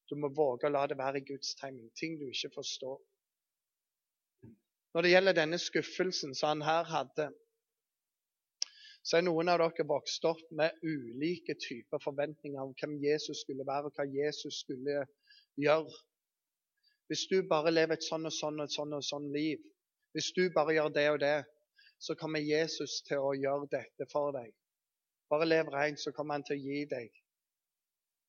Du 0.09 0.16
må 0.16 0.31
våge 0.33 0.68
å 0.68 0.72
la 0.72 0.87
det 0.88 0.96
være 0.96 1.20
i 1.20 1.27
Guds 1.29 1.55
timing. 1.59 1.90
Ting 1.98 2.16
du 2.20 2.24
ikke 2.29 2.55
forstår. 2.55 2.96
Når 4.94 5.05
det 5.05 5.12
gjelder 5.12 5.37
denne 5.37 5.59
skuffelsen 5.61 6.33
som 6.35 6.55
han 6.55 6.64
her 6.64 6.88
hadde, 6.88 7.29
så 9.05 9.18
er 9.18 9.24
noen 9.27 9.48
av 9.53 9.61
dere 9.61 9.87
vokst 9.88 10.24
opp 10.29 10.40
med 10.57 10.81
ulike 10.85 11.55
typer 11.61 12.01
forventninger 12.03 12.61
om 12.61 12.74
hvem 12.77 12.96
Jesus 13.05 13.44
skulle 13.44 13.66
være, 13.68 13.88
og 13.88 13.96
hva 14.01 14.09
Jesus 14.09 14.62
skulle 14.64 15.05
gjøre. 15.61 15.92
Hvis 17.09 17.29
du 17.31 17.38
bare 17.48 17.72
lever 17.72 17.96
et 17.96 18.05
sånn 18.05 18.29
og 18.29 18.35
sånn 18.37 18.61
og 18.64 18.72
sånn 18.72 18.96
og 18.96 19.05
sånn 19.05 19.31
liv, 19.33 19.62
hvis 20.16 20.33
du 20.37 20.48
bare 20.53 20.74
gjør 20.77 20.92
det 20.96 21.07
og 21.12 21.20
det, 21.22 21.37
så 21.99 22.15
kommer 22.15 22.45
Jesus 22.45 23.01
til 23.07 23.23
å 23.25 23.35
gjøre 23.35 23.71
dette 23.73 24.07
for 24.13 24.33
deg. 24.37 24.53
Bare 25.31 25.49
lev 25.49 25.71
rent, 25.75 26.01
så 26.01 26.13
kommer 26.17 26.39
han 26.39 26.47
til 26.47 26.57
å 26.57 26.63
gi 26.63 26.85
deg 26.89 27.23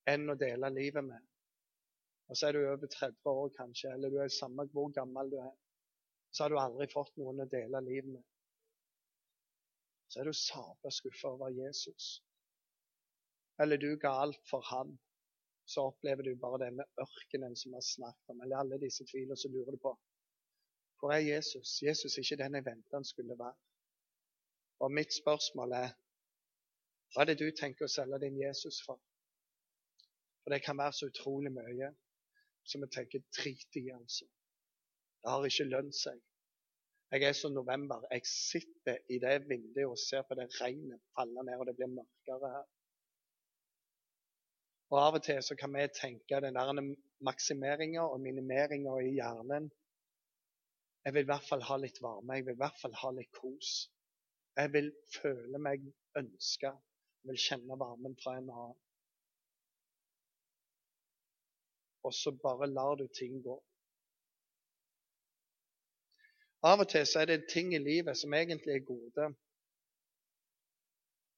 en 0.10 0.34
å 0.34 0.38
dele 0.40 0.72
livet 0.74 1.06
med. 1.06 1.26
Og 2.30 2.38
så 2.38 2.50
er 2.50 2.58
du 2.58 2.66
over 2.66 2.90
30 2.90 3.30
år 3.32 3.50
kanskje, 3.56 3.94
eller 3.94 4.14
du 4.14 4.20
er 4.22 4.34
samme 4.34 4.66
hvor 4.74 4.92
gammel 4.94 5.32
du 5.32 5.40
er 5.42 5.56
så 6.32 6.44
har 6.44 6.50
du 6.50 6.60
aldri 6.60 6.88
fått 6.94 7.16
noen 7.18 7.42
å 7.42 7.50
dele 7.50 7.82
livet 7.86 8.12
med. 8.14 8.26
Så 10.10 10.22
er 10.22 10.30
du 10.30 10.34
sabla 10.38 10.92
skuffa 10.94 11.34
over 11.34 11.54
Jesus. 11.54 12.10
Eller 13.62 13.82
du 13.82 13.90
ga 14.02 14.14
alt 14.24 14.42
for 14.50 14.66
han. 14.72 14.96
Så 15.70 15.86
opplever 15.92 16.26
du 16.26 16.36
bare 16.42 16.64
denne 16.64 16.86
ørkenen 17.02 17.56
som 17.58 17.74
vi 17.74 17.78
har 17.78 17.86
snakket 17.86 18.34
om, 18.34 18.40
eller 18.42 18.62
alle 18.62 18.80
disse 18.82 19.06
tvilene 19.06 19.38
som 19.38 19.54
lurer 19.54 19.76
du 19.76 19.82
på 19.82 19.94
hvor 21.00 21.12
er 21.16 21.24
Jesus? 21.24 21.82
Jesus 21.82 22.18
er 22.18 22.24
ikke 22.24 22.44
den 22.44 22.56
jeg 22.56 22.66
venta 22.66 22.96
han 22.96 23.06
skulle 23.06 23.40
være. 23.40 23.56
Og 24.80 24.92
mitt 24.92 25.14
spørsmål 25.16 25.72
er 25.72 25.92
hva 27.14 27.24
er 27.24 27.32
det 27.32 27.40
du 27.40 27.48
tenker 27.56 27.88
å 27.88 27.92
selge 27.92 28.20
din 28.22 28.38
Jesus 28.38 28.82
for? 28.86 29.00
For 30.44 30.54
det 30.54 30.62
kan 30.66 30.78
være 30.78 30.94
så 30.94 31.10
utrolig 31.10 31.52
mye 31.56 31.90
som 32.70 32.84
vi 32.84 32.90
tenker 32.94 33.24
drit 33.34 33.80
i, 33.82 33.88
altså. 33.96 34.28
Det 35.20 35.32
har 35.32 35.48
ikke 35.48 35.72
lønt 35.72 35.96
seg. 35.96 36.20
Jeg 37.12 37.26
er 37.26 37.34
som 37.34 37.56
november. 37.56 38.06
Jeg 38.12 38.28
sitter 38.30 39.00
i 39.10 39.18
det 39.24 39.40
vinduet 39.50 39.88
og 39.90 39.98
ser 39.98 40.22
på 40.28 40.38
det 40.38 40.46
regnet 40.60 41.02
falle 41.18 41.44
ned, 41.44 41.58
og 41.58 41.66
det 41.66 41.76
blir 41.80 41.90
mørkere 41.96 42.52
her. 42.54 42.68
Og 44.90 45.00
Av 45.02 45.18
og 45.18 45.24
til 45.26 45.42
så 45.46 45.58
kan 45.58 45.74
vi 45.74 45.88
tenke 45.94 46.42
den 46.46 46.58
der 46.58 46.82
maksimeringa 47.26 48.06
og 48.06 48.22
minimeringa 48.22 48.96
i 49.06 49.16
hjernen. 49.18 49.70
Jeg 51.06 51.14
vil 51.16 51.24
i 51.24 51.30
hvert 51.30 51.48
fall 51.48 51.64
ha 51.64 51.78
litt 51.80 52.02
varme, 52.04 52.36
jeg 52.38 52.46
vil 52.48 52.58
i 52.58 52.62
hvert 52.62 52.82
fall 52.82 52.96
ha 53.02 53.12
litt 53.16 53.32
kos. 53.36 53.72
Jeg 54.60 54.74
vil 54.74 54.92
føle 55.14 55.62
meg 55.62 55.86
ønska. 56.20 56.74
Jeg 57.22 57.32
vil 57.32 57.42
kjenne 57.44 57.78
varmen 57.80 58.16
fra 58.20 58.36
en 58.40 58.50
annen. 58.52 58.78
Og 62.08 62.16
så 62.16 62.32
bare 62.44 62.68
lar 62.72 62.96
du 63.00 63.08
ting 63.16 63.42
gå. 63.44 63.56
Av 66.68 66.82
og 66.84 66.90
til 66.92 67.06
så 67.08 67.22
er 67.22 67.30
det 67.30 67.52
ting 67.52 67.72
i 67.76 67.80
livet 67.80 68.18
som 68.20 68.34
egentlig 68.36 68.76
er 68.76 68.88
gode. 68.88 69.28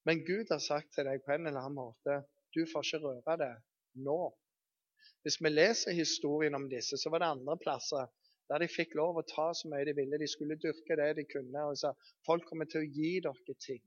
Men 0.09 0.23
Gud 0.25 0.49
har 0.49 0.61
sagt 0.61 0.95
til 0.95 1.05
deg 1.05 1.21
på 1.25 1.35
en 1.35 1.45
eller 1.45 1.61
annen 1.61 1.77
måte 1.77 2.23
du 2.55 2.63
får 2.67 2.87
ikke 2.87 3.01
røre 3.03 3.35
det 3.39 3.51
nå. 4.05 4.21
Hvis 5.21 5.37
vi 5.41 5.51
leser 5.51 5.93
historien 5.95 6.57
om 6.57 6.65
disse, 6.69 6.97
så 6.97 7.11
var 7.13 7.21
det 7.21 7.29
andre 7.35 7.57
plasser 7.61 8.09
der 8.49 8.63
de 8.63 8.67
fikk 8.71 8.95
lov 8.99 9.19
å 9.19 9.27
ta 9.27 9.51
så 9.55 9.69
mye 9.71 9.85
de 9.87 9.95
ville. 9.95 10.19
De 10.19 10.27
skulle 10.29 10.59
dyrke 10.59 10.97
det 10.99 11.09
de 11.19 11.25
kunne. 11.29 11.65
og 11.69 11.77
sa 11.77 11.93
folk 12.27 12.47
kommer 12.49 12.69
til 12.69 12.81
å 12.81 12.91
gi 12.97 13.13
dere 13.23 13.57
ting. 13.65 13.83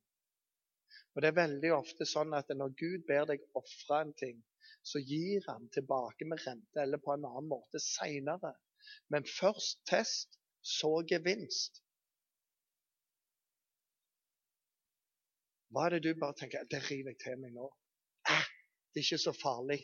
Og 1.14 1.22
Det 1.22 1.30
er 1.30 1.38
veldig 1.38 1.70
ofte 1.74 2.06
sånn 2.06 2.34
at 2.34 2.50
når 2.50 2.74
Gud 2.78 3.06
ber 3.08 3.26
deg 3.30 3.42
ofre 3.54 4.00
en 4.02 4.12
ting, 4.18 4.42
så 4.82 5.00
gir 5.00 5.44
han 5.48 5.68
tilbake 5.74 6.26
med 6.28 6.42
rente 6.46 6.82
eller 6.82 6.98
på 7.02 7.14
en 7.14 7.26
annen 7.28 7.48
måte 7.48 7.80
seinere. 7.82 8.54
Men 9.08 9.24
først 9.28 9.84
test, 9.88 10.38
så 10.64 11.02
gevinst. 11.08 11.82
Hva 15.74 15.86
er 15.86 15.96
det 15.96 16.04
du 16.06 16.20
bare 16.20 16.36
tenker 16.38 16.64
det 16.70 16.80
river 16.88 17.12
jeg 17.12 17.20
til 17.20 17.40
meg 17.42 17.52
nå? 17.56 17.66
Eh, 18.30 18.46
det 18.94 19.02
er 19.02 19.06
ikke 19.08 19.24
så 19.26 19.34
farlig. 19.36 19.80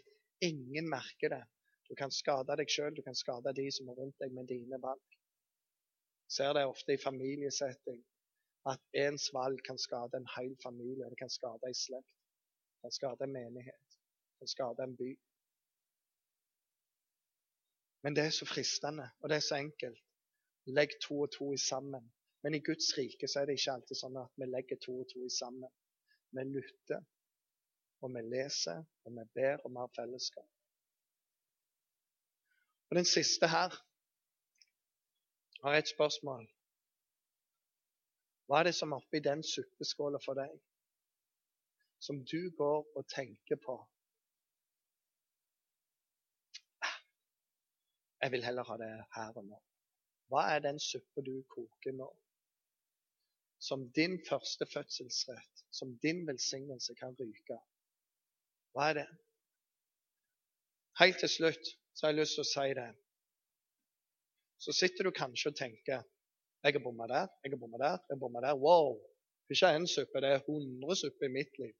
Ingen 0.46 0.88
merker 0.88 1.34
det. 1.34 1.42
Du 1.90 1.96
kan 1.98 2.12
skade 2.14 2.54
deg 2.58 2.70
sjøl, 2.70 2.94
du 2.94 3.02
kan 3.02 3.16
skade 3.18 3.52
de 3.56 3.66
som 3.74 3.88
er 3.90 3.96
rundt 3.98 4.18
deg 4.22 4.34
med 4.34 4.46
dine 4.46 4.78
valg. 4.82 5.16
Ser 6.30 6.52
det 6.54 6.62
ofte 6.70 6.94
i 6.94 7.02
familiesetting 7.02 7.98
at 8.70 8.82
ens 9.04 9.30
valg 9.34 9.58
kan 9.66 9.78
skade 9.78 10.20
en 10.20 10.28
hel 10.36 10.54
familie. 10.62 11.08
Det 11.10 11.18
kan 11.18 11.32
skade 11.32 11.66
en 11.66 11.74
slekt, 11.74 12.12
det 12.76 12.86
kan 12.86 12.94
skade 12.98 13.26
en 13.26 13.34
menighet, 13.34 13.96
det 13.96 14.44
kan 14.44 14.52
skade 14.54 14.86
en 14.86 14.94
by. 15.00 15.10
Men 18.06 18.16
det 18.16 18.24
er 18.24 18.38
så 18.38 18.46
fristende, 18.46 19.10
og 19.20 19.28
det 19.28 19.40
er 19.40 19.48
så 19.48 19.58
enkelt. 19.58 20.00
Legg 20.78 20.94
to 21.02 21.20
og 21.24 21.32
to 21.34 21.52
i 21.52 21.58
sammen. 21.58 22.06
Men 22.42 22.54
i 22.54 22.62
Guds 22.68 22.94
rike 22.98 23.28
så 23.28 23.40
er 23.40 23.50
det 23.50 23.58
ikke 23.58 23.74
alltid 23.74 23.98
sånn 23.98 24.16
at 24.22 24.38
vi 24.38 24.46
legger 24.48 24.78
to 24.80 24.94
og 25.02 25.10
to 25.10 25.26
i 25.26 25.34
sammen. 25.34 25.74
Vi 26.38 26.46
lytter, 26.54 27.02
og 28.00 28.14
vi 28.14 28.22
leser, 28.30 28.86
og 29.04 29.18
vi 29.18 29.26
ber, 29.34 29.58
og 29.64 29.74
vi 29.74 29.82
har 29.82 29.94
fellesskap. 29.98 30.48
Og 32.90 32.96
Den 32.96 33.04
siste 33.04 33.48
her 33.48 33.70
har 35.62 35.74
et 35.78 35.88
spørsmål. 35.88 36.46
Hva 38.46 38.58
er 38.58 38.66
det 38.66 38.74
som 38.74 38.92
er 38.92 38.98
oppi 38.98 39.20
den 39.22 39.44
suppeskåla 39.46 40.18
for 40.24 40.34
deg, 40.34 40.56
som 42.02 42.18
du 42.32 42.50
går 42.58 42.80
og 42.98 43.06
tenker 43.14 43.60
på? 43.66 43.76
Jeg 48.22 48.32
vil 48.32 48.44
heller 48.44 48.66
ha 48.70 48.76
det 48.82 48.90
her 49.14 49.38
og 49.38 49.44
nå. 49.52 49.60
Hva 50.32 50.42
er 50.54 50.66
den 50.66 50.82
suppa 50.82 51.22
du 51.22 51.36
koker 51.54 51.94
nå? 51.94 52.10
Som 53.68 53.86
din 53.92 54.18
første 54.28 54.66
fødselsrett, 54.74 55.62
som 55.70 55.94
din 56.02 56.26
velsignelse 56.26 56.94
kan 56.98 57.14
ryke. 57.20 57.58
Hva 58.74 58.90
er 58.90 58.98
det? 59.02 59.08
Helt 61.00 61.22
til 61.22 61.32
slutt 61.38 61.76
så 61.94 62.06
har 62.06 62.12
jeg 62.12 62.20
lyst 62.20 62.38
til 62.38 62.44
å 62.44 62.50
si 62.50 62.74
det. 62.78 62.88
Så 64.60 64.74
sitter 64.76 65.08
du 65.08 65.14
kanskje 65.16 65.52
og 65.52 65.58
tenker 65.58 66.02
jeg 66.60 66.74
har 66.76 66.82
bomma 66.84 67.06
der, 67.08 67.28
jeg 67.40 67.54
har 67.54 67.60
bomma 67.60 67.78
der, 67.80 68.02
jeg 68.04 68.16
har 68.16 68.20
bomma 68.20 68.40
der. 68.44 68.58
Wow! 68.60 68.98
Ikke 69.50 69.70
én 69.74 69.86
suppe, 69.88 70.20
det 70.20 70.28
er 70.30 70.42
100 70.44 70.96
supper 71.00 71.26
i 71.26 71.32
mitt 71.32 71.56
liv. 71.58 71.72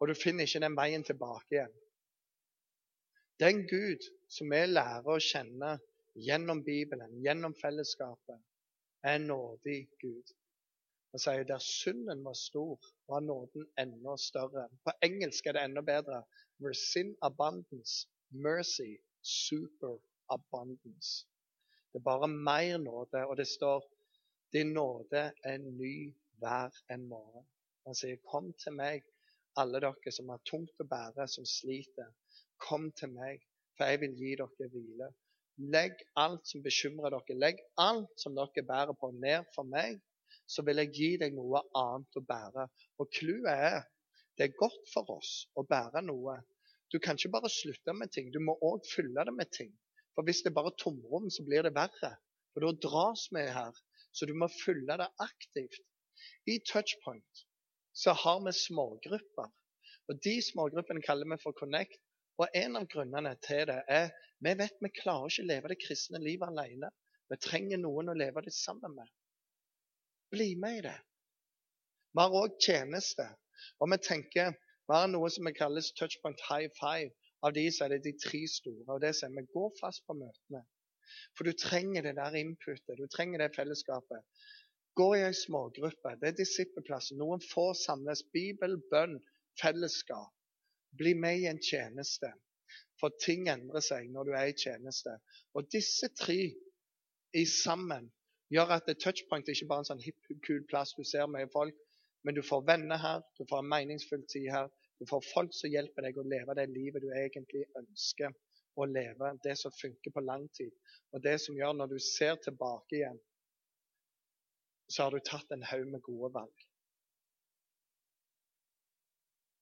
Og 0.00 0.10
du 0.10 0.14
finner 0.18 0.44
ikke 0.44 0.60
den 0.64 0.76
veien 0.76 1.04
tilbake 1.06 1.54
igjen. 1.54 1.76
Den 3.40 3.62
Gud 3.70 4.04
som 4.28 4.50
vi 4.52 4.60
lærer 4.66 5.06
å 5.08 5.22
kjenne 5.22 5.76
gjennom 6.26 6.64
Bibelen, 6.66 7.14
gjennom 7.24 7.54
fellesskapet, 7.62 8.42
er 9.06 9.16
en 9.16 9.30
nådig 9.30 9.78
Gud. 10.02 10.34
Han 11.14 11.22
sier 11.22 11.46
der 11.46 11.62
synden 11.64 12.24
var 12.26 12.36
stor, 12.38 12.76
var 13.08 13.22
nåden 13.24 13.64
enda 13.80 14.16
større. 14.20 14.66
På 14.84 14.92
engelsk 15.06 15.46
er 15.46 15.56
det 15.56 15.64
enda 15.68 15.82
bedre. 15.86 16.20
Where 16.60 16.76
sin 16.76 17.14
abundance, 17.22 18.04
mercy, 18.30 18.96
super 19.22 19.98
abundance. 20.30 21.26
Det 21.92 21.98
er 21.98 22.04
bare 22.04 22.28
mer 22.28 22.78
nåde, 22.78 23.26
og 23.26 23.36
det 23.36 23.48
står 23.48 23.84
din 24.52 24.72
nåde 24.72 25.32
er 25.44 25.58
ny 25.58 26.14
hver 26.38 26.70
en 26.90 27.08
morgen. 27.08 27.46
Han 27.86 27.94
sier, 27.94 28.16
'Kom 28.16 28.52
til 28.52 28.72
meg, 28.72 29.02
alle 29.56 29.80
dere 29.80 30.12
som 30.12 30.28
har 30.28 30.40
tungt 30.50 30.80
å 30.80 30.86
bære, 30.94 31.28
som 31.28 31.44
sliter. 31.44 32.12
Kom 32.58 32.92
til 32.92 33.08
meg, 33.08 33.42
for 33.76 33.84
jeg 33.84 34.00
vil 34.00 34.14
gi 34.22 34.36
dere 34.42 34.68
hvile.' 34.74 35.14
Legg 35.74 35.92
alt 36.16 36.46
som 36.48 36.62
bekymrer 36.62 37.10
dere, 37.10 37.36
legg 37.38 37.58
alt 37.76 38.20
som 38.22 38.34
dere 38.34 38.66
bærer 38.72 38.94
på, 39.00 39.10
ned 39.10 39.44
for 39.54 39.62
meg, 39.62 40.00
så 40.46 40.62
vil 40.62 40.76
jeg 40.76 40.92
gi 40.94 41.10
deg 41.20 41.34
noe 41.34 41.60
annet 41.76 42.16
å 42.16 42.22
bære. 42.32 42.68
Og 42.98 43.10
clouet 43.18 43.50
er 43.52 43.82
det 44.38 44.46
er 44.48 44.56
godt 44.56 44.88
for 44.94 45.10
oss 45.18 45.32
å 45.58 45.66
bære 45.68 46.00
noe. 46.06 46.38
Du 46.92 46.98
kan 46.98 47.18
ikke 47.18 47.32
bare 47.36 47.50
slutte 47.52 47.94
med 47.94 48.10
ting, 48.14 48.32
du 48.34 48.40
må 48.42 48.56
òg 48.66 48.82
fylle 48.90 49.24
det 49.26 49.34
med 49.36 49.50
ting. 49.54 49.70
For 50.14 50.26
hvis 50.26 50.42
det 50.42 50.50
er 50.50 50.58
bare 50.58 50.74
tomrom, 50.82 51.30
så 51.30 51.44
blir 51.46 51.62
det 51.66 51.74
verre. 51.76 52.12
For 52.52 52.66
da 52.66 52.72
dras 52.82 53.28
vi 53.34 53.46
her. 53.46 53.76
Så 54.12 54.26
du 54.26 54.34
må 54.34 54.48
fylle 54.64 54.96
det 54.98 55.06
aktivt. 55.22 55.84
I 56.50 56.58
Touchpoint 56.66 57.44
så 57.94 58.12
har 58.12 58.40
vi 58.44 58.52
smågrupper. 58.52 59.50
Og 60.10 60.18
De 60.24 60.34
smågruppene 60.42 61.02
kaller 61.06 61.30
vi 61.30 61.38
for 61.42 61.54
Connect. 61.60 61.94
Og 62.40 62.48
En 62.56 62.76
av 62.80 62.88
grunnene 62.90 63.36
til 63.44 63.68
det 63.70 63.82
er 63.88 64.10
vi 64.40 64.54
vet 64.56 64.78
vi 64.80 64.88
klarer 64.96 65.28
ikke 65.28 65.44
å 65.44 65.50
leve 65.50 65.70
det 65.70 65.80
kristne 65.84 66.20
livet 66.22 66.48
alene. 66.48 66.88
Vi 67.30 67.38
trenger 67.44 67.78
noen 67.78 68.10
å 68.10 68.16
leve 68.16 68.42
det 68.42 68.54
sammen 68.56 68.96
med. 68.96 69.10
Bli 70.32 70.54
med 70.58 70.78
i 70.78 70.84
det. 70.88 70.96
Vi 72.16 72.24
har 72.24 72.36
òg 72.40 72.56
tjeneste. 72.64 73.26
Og 73.78 73.92
vi 73.92 73.98
tenker 74.02 74.56
vi 74.90 74.98
har 74.98 75.10
noe 75.10 75.30
som 75.30 75.48
kalles 75.54 75.92
touchpoint 75.98 76.42
high 76.48 76.68
five. 76.78 77.10
Av 77.46 77.54
de 77.56 77.64
så 77.72 77.86
er 77.86 77.94
det 77.94 78.04
de 78.08 78.12
tre 78.20 78.40
store. 78.50 78.84
Og 78.90 79.00
det 79.04 79.14
sier 79.16 79.32
vi 79.32 79.46
gå 79.54 79.68
fast 79.78 80.02
på 80.06 80.16
møtene. 80.18 80.64
For 81.38 81.46
du 81.46 81.54
trenger 81.56 82.04
det 82.06 82.16
der 82.18 82.36
inputet. 82.40 82.98
Du 82.98 83.06
trenger 83.10 83.42
det 83.42 83.54
fellesskapet. 83.54 84.26
Gå 84.98 85.08
i 85.16 85.22
ei 85.24 85.32
smågruppe. 85.36 86.16
Det 86.20 86.32
er 86.32 86.38
disippelplasser. 86.42 87.16
Noen 87.22 87.42
få 87.52 87.70
samles. 87.78 88.24
Bibel, 88.34 88.76
bønn, 88.92 89.16
fellesskap. 89.62 90.34
Bli 90.98 91.14
med 91.14 91.44
i 91.44 91.48
en 91.50 91.62
tjeneste. 91.62 92.32
For 93.00 93.14
ting 93.24 93.46
endrer 93.48 93.86
seg 93.86 94.10
når 94.12 94.28
du 94.28 94.34
er 94.36 94.50
i 94.50 94.58
tjeneste. 94.58 95.14
Og 95.54 95.70
disse 95.72 96.10
tre 96.18 96.40
i 97.38 97.46
sammen 97.46 98.10
Gjør 98.50 98.72
at 98.74 98.88
touchpoint 98.98 99.48
ikke 99.48 99.66
bare 99.70 99.78
er 99.78 99.84
en 99.84 99.88
sånn 99.92 100.00
hipp, 100.02 100.30
kul 100.42 100.64
plass 100.70 100.90
du 100.98 101.04
ser 101.06 101.28
mye 101.30 101.46
folk, 101.52 101.76
men 102.26 102.34
du 102.34 102.42
får 102.42 102.64
venner 102.66 102.98
her, 102.98 103.20
du 103.38 103.44
får 103.46 103.62
en 103.62 103.68
meningsfull 103.70 104.24
tid 104.32 104.48
her. 104.50 104.66
Du 105.00 105.06
får 105.08 105.24
folk 105.32 105.54
som 105.56 105.72
hjelper 105.72 106.04
deg 106.04 106.18
å 106.20 106.26
leve 106.28 106.54
det 106.58 106.66
livet 106.68 107.02
du 107.02 107.08
egentlig 107.08 107.64
ønsker 107.80 108.34
å 108.76 108.86
leve. 108.86 109.32
Det 109.42 109.56
som 109.56 109.72
funker 109.72 110.12
på 110.12 110.22
lang 110.24 110.44
tid. 110.56 110.74
Og 111.14 111.22
det 111.24 111.38
som 111.40 111.56
gjør 111.56 111.72
når 111.78 111.94
du 111.94 111.98
ser 112.04 112.36
tilbake 112.44 112.98
igjen, 112.98 113.20
så 114.90 115.06
har 115.06 115.14
du 115.14 115.24
tatt 115.24 115.54
en 115.54 115.64
haug 115.70 115.86
med 115.88 116.02
gode 116.04 116.32
valg. 116.34 116.66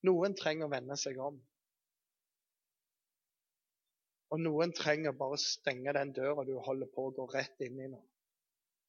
Noen 0.08 0.34
trenger 0.38 0.66
å 0.66 0.72
vende 0.72 0.96
seg 0.98 1.18
om. 1.22 1.38
Og 4.34 4.42
noen 4.42 4.74
trenger 4.76 5.16
bare 5.16 5.38
å 5.38 5.40
stenge 5.40 5.94
den 5.96 6.12
døra 6.16 6.44
du 6.44 6.54
holder 6.64 6.90
på 6.92 7.06
å 7.08 7.14
gå 7.16 7.26
rett 7.32 7.64
inn 7.64 7.78
i 7.80 7.88
nå. 7.92 8.00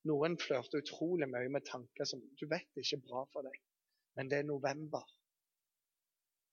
Noen 0.09 0.37
flørter 0.39 0.81
utrolig 0.81 1.27
mye 1.29 1.51
med 1.51 1.65
tanker 1.67 2.07
som 2.07 2.21
du 2.39 2.45
vet 2.51 2.69
ikke 2.79 2.97
er 2.97 3.05
bra 3.05 3.23
for 3.33 3.47
deg. 3.47 3.55
Men 4.17 4.31
det 4.31 4.41
er 4.41 4.47
november. 4.47 5.03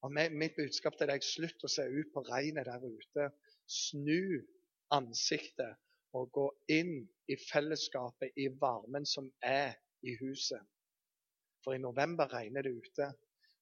Og 0.04 0.12
Mitt 0.12 0.56
budskap 0.58 0.96
til 0.98 1.08
deg 1.10 1.24
slutt 1.24 1.64
å 1.64 1.70
se 1.72 1.86
ut 1.88 2.12
på 2.14 2.22
regnet 2.28 2.68
der 2.68 2.84
ute. 2.84 3.30
Snu 3.66 4.42
ansiktet 4.94 5.78
og 6.16 6.30
gå 6.32 6.46
inn 6.72 7.00
i 7.28 7.36
fellesskapet, 7.40 8.32
i 8.36 8.48
varmen 8.60 9.06
som 9.08 9.28
er 9.42 9.74
i 10.06 10.14
huset. 10.20 10.62
For 11.64 11.74
i 11.74 11.82
november 11.82 12.30
regner 12.32 12.62
det 12.62 12.76
ute, 12.76 13.10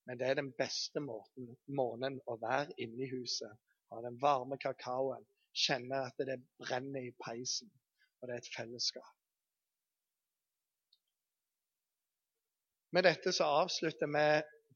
men 0.05 0.21
det 0.21 0.29
er 0.29 0.39
den 0.39 0.53
beste 0.59 1.01
måten, 1.01 1.49
måneden 1.67 2.21
å 2.29 2.37
være 2.43 2.77
inne 2.85 3.07
i 3.07 3.11
huset. 3.15 3.51
Ha 3.91 4.03
den 4.05 4.19
varme 4.21 4.59
kakaoen, 4.61 5.25
kjenne 5.55 6.03
at 6.11 6.21
det 6.29 6.43
brenner 6.61 7.07
i 7.09 7.15
peisen, 7.25 7.71
og 8.21 8.29
det 8.29 8.37
er 8.37 8.43
et 8.43 8.55
fellesskap. 8.57 9.13
Med 12.95 13.09
dette 13.09 13.33
så 13.35 13.47
avslutter 13.63 14.11
vi 14.13 14.27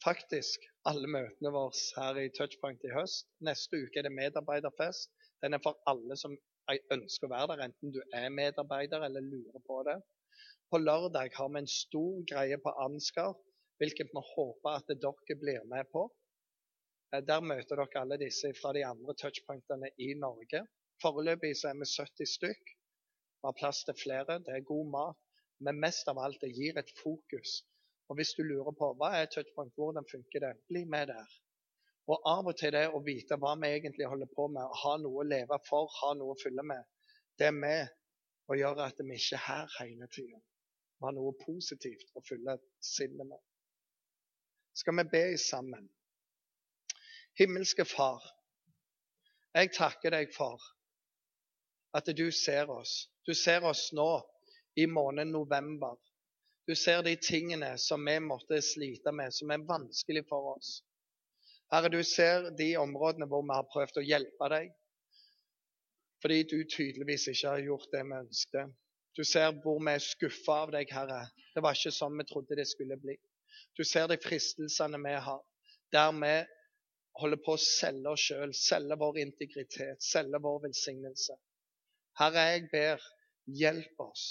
faktisk 0.04 0.66
alle 0.88 1.08
møtene 1.10 1.52
våre 1.54 1.72
her 1.96 2.20
i 2.22 2.28
Touchpoint 2.36 2.84
i 2.86 2.92
høst. 2.94 3.26
Neste 3.44 3.80
uke 3.82 4.00
er 4.00 4.06
det 4.06 4.14
medarbeiderfest. 4.14 5.10
Den 5.42 5.54
er 5.56 5.62
for 5.64 5.78
alle 5.90 6.16
som 6.18 6.36
ønsker 6.94 7.28
å 7.28 7.32
være 7.32 7.50
der, 7.52 7.64
enten 7.68 7.92
du 7.94 8.00
er 8.14 8.30
medarbeider 8.34 9.04
eller 9.06 9.24
lurer 9.24 9.62
på 9.66 9.82
det. 9.88 9.98
På 10.70 10.80
lørdag 10.82 11.32
har 11.34 11.52
vi 11.52 11.62
en 11.62 11.70
stor 11.72 12.24
greie 12.28 12.58
på 12.60 12.74
Ansgar, 12.84 13.36
hvilket 13.80 14.10
vi 14.12 14.24
håper 14.34 14.74
at 14.76 14.90
dere 15.04 15.38
blir 15.40 15.62
med 15.70 15.88
på. 15.94 16.08
Eh, 17.14 17.22
der 17.24 17.40
møter 17.40 17.80
dere 17.80 18.02
alle 18.02 18.18
disse 18.20 18.50
fra 18.60 18.74
de 18.76 18.84
andre 18.84 19.14
touchpointene 19.22 19.90
i 20.04 20.12
Norge. 20.20 20.64
Foreløpig 21.02 21.54
så 21.56 21.70
er 21.70 21.80
vi 21.80 21.88
70 21.88 22.32
stykk. 22.34 22.74
Vi 23.38 23.46
har 23.46 23.56
plass 23.56 23.84
til 23.86 23.96
flere. 23.96 24.40
Det 24.44 24.54
er 24.54 24.68
god 24.72 24.92
mat. 24.92 25.42
Men 25.64 25.80
mest 25.82 26.08
av 26.10 26.18
alt, 26.22 26.40
det 26.42 26.52
gir 26.54 26.76
et 26.78 26.90
fokus. 27.00 27.62
Og 28.08 28.16
hvis 28.16 28.32
du 28.36 28.42
lurer 28.42 28.72
på 28.76 28.92
hva 28.96 29.12
er 29.18 29.28
touchpoint, 29.32 29.74
hvordan 29.76 30.06
funker 30.10 30.44
det, 30.44 30.54
bli 30.70 30.84
med 30.88 31.10
der. 31.12 31.34
Og 32.08 32.24
av 32.24 32.46
og 32.48 32.56
til 32.56 32.72
det 32.72 32.86
å 32.88 33.02
vite 33.04 33.36
hva 33.36 33.52
vi 33.60 33.68
egentlig 33.76 34.08
holder 34.08 34.30
på 34.32 34.46
med, 34.52 34.76
ha 34.82 34.94
noe 35.02 35.20
å 35.22 35.28
leve 35.28 35.58
for, 35.68 35.90
ha 36.00 36.14
noe 36.16 36.32
å 36.32 36.40
fylle 36.40 36.64
med, 36.64 36.86
det 37.38 37.50
er 37.50 37.56
med 37.56 37.92
å 38.48 38.56
gjøre 38.56 38.86
at 38.88 39.02
vi 39.04 39.18
ikke 39.18 39.36
er 39.36 39.44
her 39.44 39.76
hele 39.82 40.08
tida. 40.14 40.40
Vi 40.98 41.04
har 41.04 41.14
noe 41.14 41.36
positivt 41.44 42.16
å 42.16 42.24
fylle 42.24 42.56
sinnet 42.80 43.28
med. 43.28 43.42
Skal 44.74 44.96
vi 44.98 45.04
be 45.12 45.22
sammen? 45.42 45.84
Himmelske 47.38 47.84
Far, 47.86 48.24
jeg 49.54 49.70
takker 49.76 50.16
deg 50.16 50.32
for 50.34 50.64
at 51.94 52.08
du 52.16 52.30
ser 52.32 52.70
oss. 52.72 53.08
Du 53.26 53.34
ser 53.34 53.64
oss 53.68 53.88
nå 53.92 54.08
i 54.80 54.86
måneden 54.86 55.32
november. 55.36 55.96
Du 56.68 56.74
ser 56.76 57.02
de 57.02 57.14
tingene 57.16 57.78
som 57.80 58.04
vi 58.04 58.18
måtte 58.20 58.58
slite 58.62 59.12
med, 59.16 59.32
som 59.32 59.48
er 59.54 59.62
vanskelig 59.64 60.26
for 60.28 60.50
oss. 60.50 60.82
Herre, 61.72 61.88
du 61.88 62.02
ser 62.04 62.50
de 62.58 62.66
områdene 62.76 63.24
hvor 63.30 63.40
vi 63.40 63.54
har 63.56 63.70
prøvd 63.72 64.00
å 64.00 64.04
hjelpe 64.04 64.48
deg, 64.52 64.74
fordi 66.20 66.42
du 66.50 66.58
tydeligvis 66.68 67.24
ikke 67.32 67.54
har 67.54 67.62
gjort 67.64 67.88
det 67.94 68.02
vi 68.04 68.18
ønsket. 68.18 68.74
Du 69.16 69.22
ser 69.24 69.56
hvor 69.64 69.80
vi 69.80 69.94
er 69.94 70.04
skuffa 70.04 70.58
av 70.66 70.74
deg, 70.74 70.92
Herre. 70.92 71.22
Det 71.54 71.62
var 71.64 71.78
ikke 71.78 71.94
sånn 71.96 72.20
vi 72.20 72.28
trodde 72.28 72.60
det 72.60 72.68
skulle 72.68 73.00
bli. 73.00 73.16
Du 73.72 73.80
ser 73.88 74.12
de 74.12 74.20
fristelsene 74.20 75.00
vi 75.06 75.14
har, 75.24 75.40
der 75.96 76.12
vi 76.20 76.34
holder 77.22 77.42
på 77.46 77.56
å 77.56 77.62
selge 77.64 78.12
oss 78.12 78.26
sjøl, 78.28 78.52
selge 78.52 79.00
vår 79.00 79.22
integritet, 79.24 80.04
selge 80.04 80.44
vår 80.44 80.60
velsignelse. 80.68 81.40
Herre, 82.20 82.44
jeg 82.52 82.68
ber, 82.76 83.08
hjelp 83.56 84.04
oss 84.04 84.28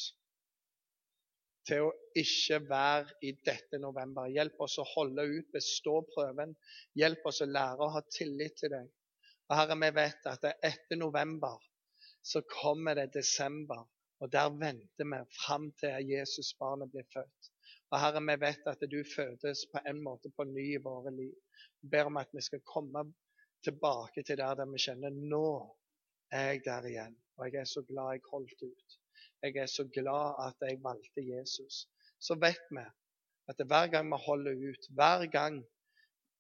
til 1.67 1.88
å 1.88 1.93
ikke 2.17 2.62
være 2.69 3.17
i 3.27 3.34
dette 3.45 3.80
november. 3.82 4.30
Hjelp 4.32 4.62
oss 4.63 4.77
å 4.82 4.86
holde 4.95 5.25
ut, 5.27 5.49
bestå 5.53 5.99
prøven. 6.13 6.56
Hjelp 6.97 7.25
oss 7.30 7.43
å 7.43 7.49
lære 7.49 7.84
å 7.84 7.93
ha 7.95 8.03
tillit 8.13 8.58
til 8.62 8.73
deg. 8.73 8.88
Og 9.47 9.56
Herre, 9.56 9.77
vi 9.80 9.91
vet 9.95 10.27
at 10.32 10.47
etter 10.51 10.99
november 10.99 11.60
så 12.27 12.41
kommer 12.51 12.97
det 12.99 13.13
desember, 13.13 13.86
og 14.19 14.32
der 14.34 14.49
venter 14.60 15.08
vi 15.08 15.19
fram 15.38 15.69
til 15.80 16.10
Jesusbarnet 16.12 16.91
blir 16.91 17.08
født. 17.13 17.51
Og 17.93 17.99
Herre, 18.01 18.23
vi 18.27 18.36
vet 18.41 18.67
at 18.67 18.84
du 18.91 18.99
fødes 19.08 19.63
på 19.71 19.84
en 19.88 20.01
måte 20.03 20.32
på 20.36 20.43
ny 20.49 20.65
i 20.73 20.84
våre 20.84 21.13
liv. 21.15 21.36
Vi 21.82 21.91
ber 21.93 22.10
om 22.10 22.19
at 22.19 22.34
vi 22.36 22.43
skal 22.43 22.63
komme 22.67 23.06
tilbake 23.63 24.23
til 24.27 24.39
der, 24.39 24.56
der 24.60 24.71
vi 24.71 24.82
kjenner 24.84 25.15
nå 25.15 25.47
er 26.32 26.51
jeg 26.51 26.65
der 26.65 26.88
igjen. 26.89 27.15
Og 27.38 27.47
jeg 27.47 27.62
er 27.62 27.69
så 27.69 27.84
glad 27.88 28.17
jeg 28.17 28.27
holdt 28.32 28.63
ut. 28.67 28.97
Jeg 29.43 29.56
er 29.62 29.69
så 29.71 29.86
glad 29.93 30.38
at 30.47 30.69
jeg 30.69 30.80
valgte 30.84 31.23
Jesus. 31.34 31.86
Så 32.19 32.36
vet 32.41 32.63
vi 32.71 32.86
at 33.47 33.65
hver 33.67 33.88
gang 33.93 34.10
vi 34.12 34.19
holder 34.25 34.53
ut, 34.69 34.88
hver 34.97 35.25
gang 35.32 35.62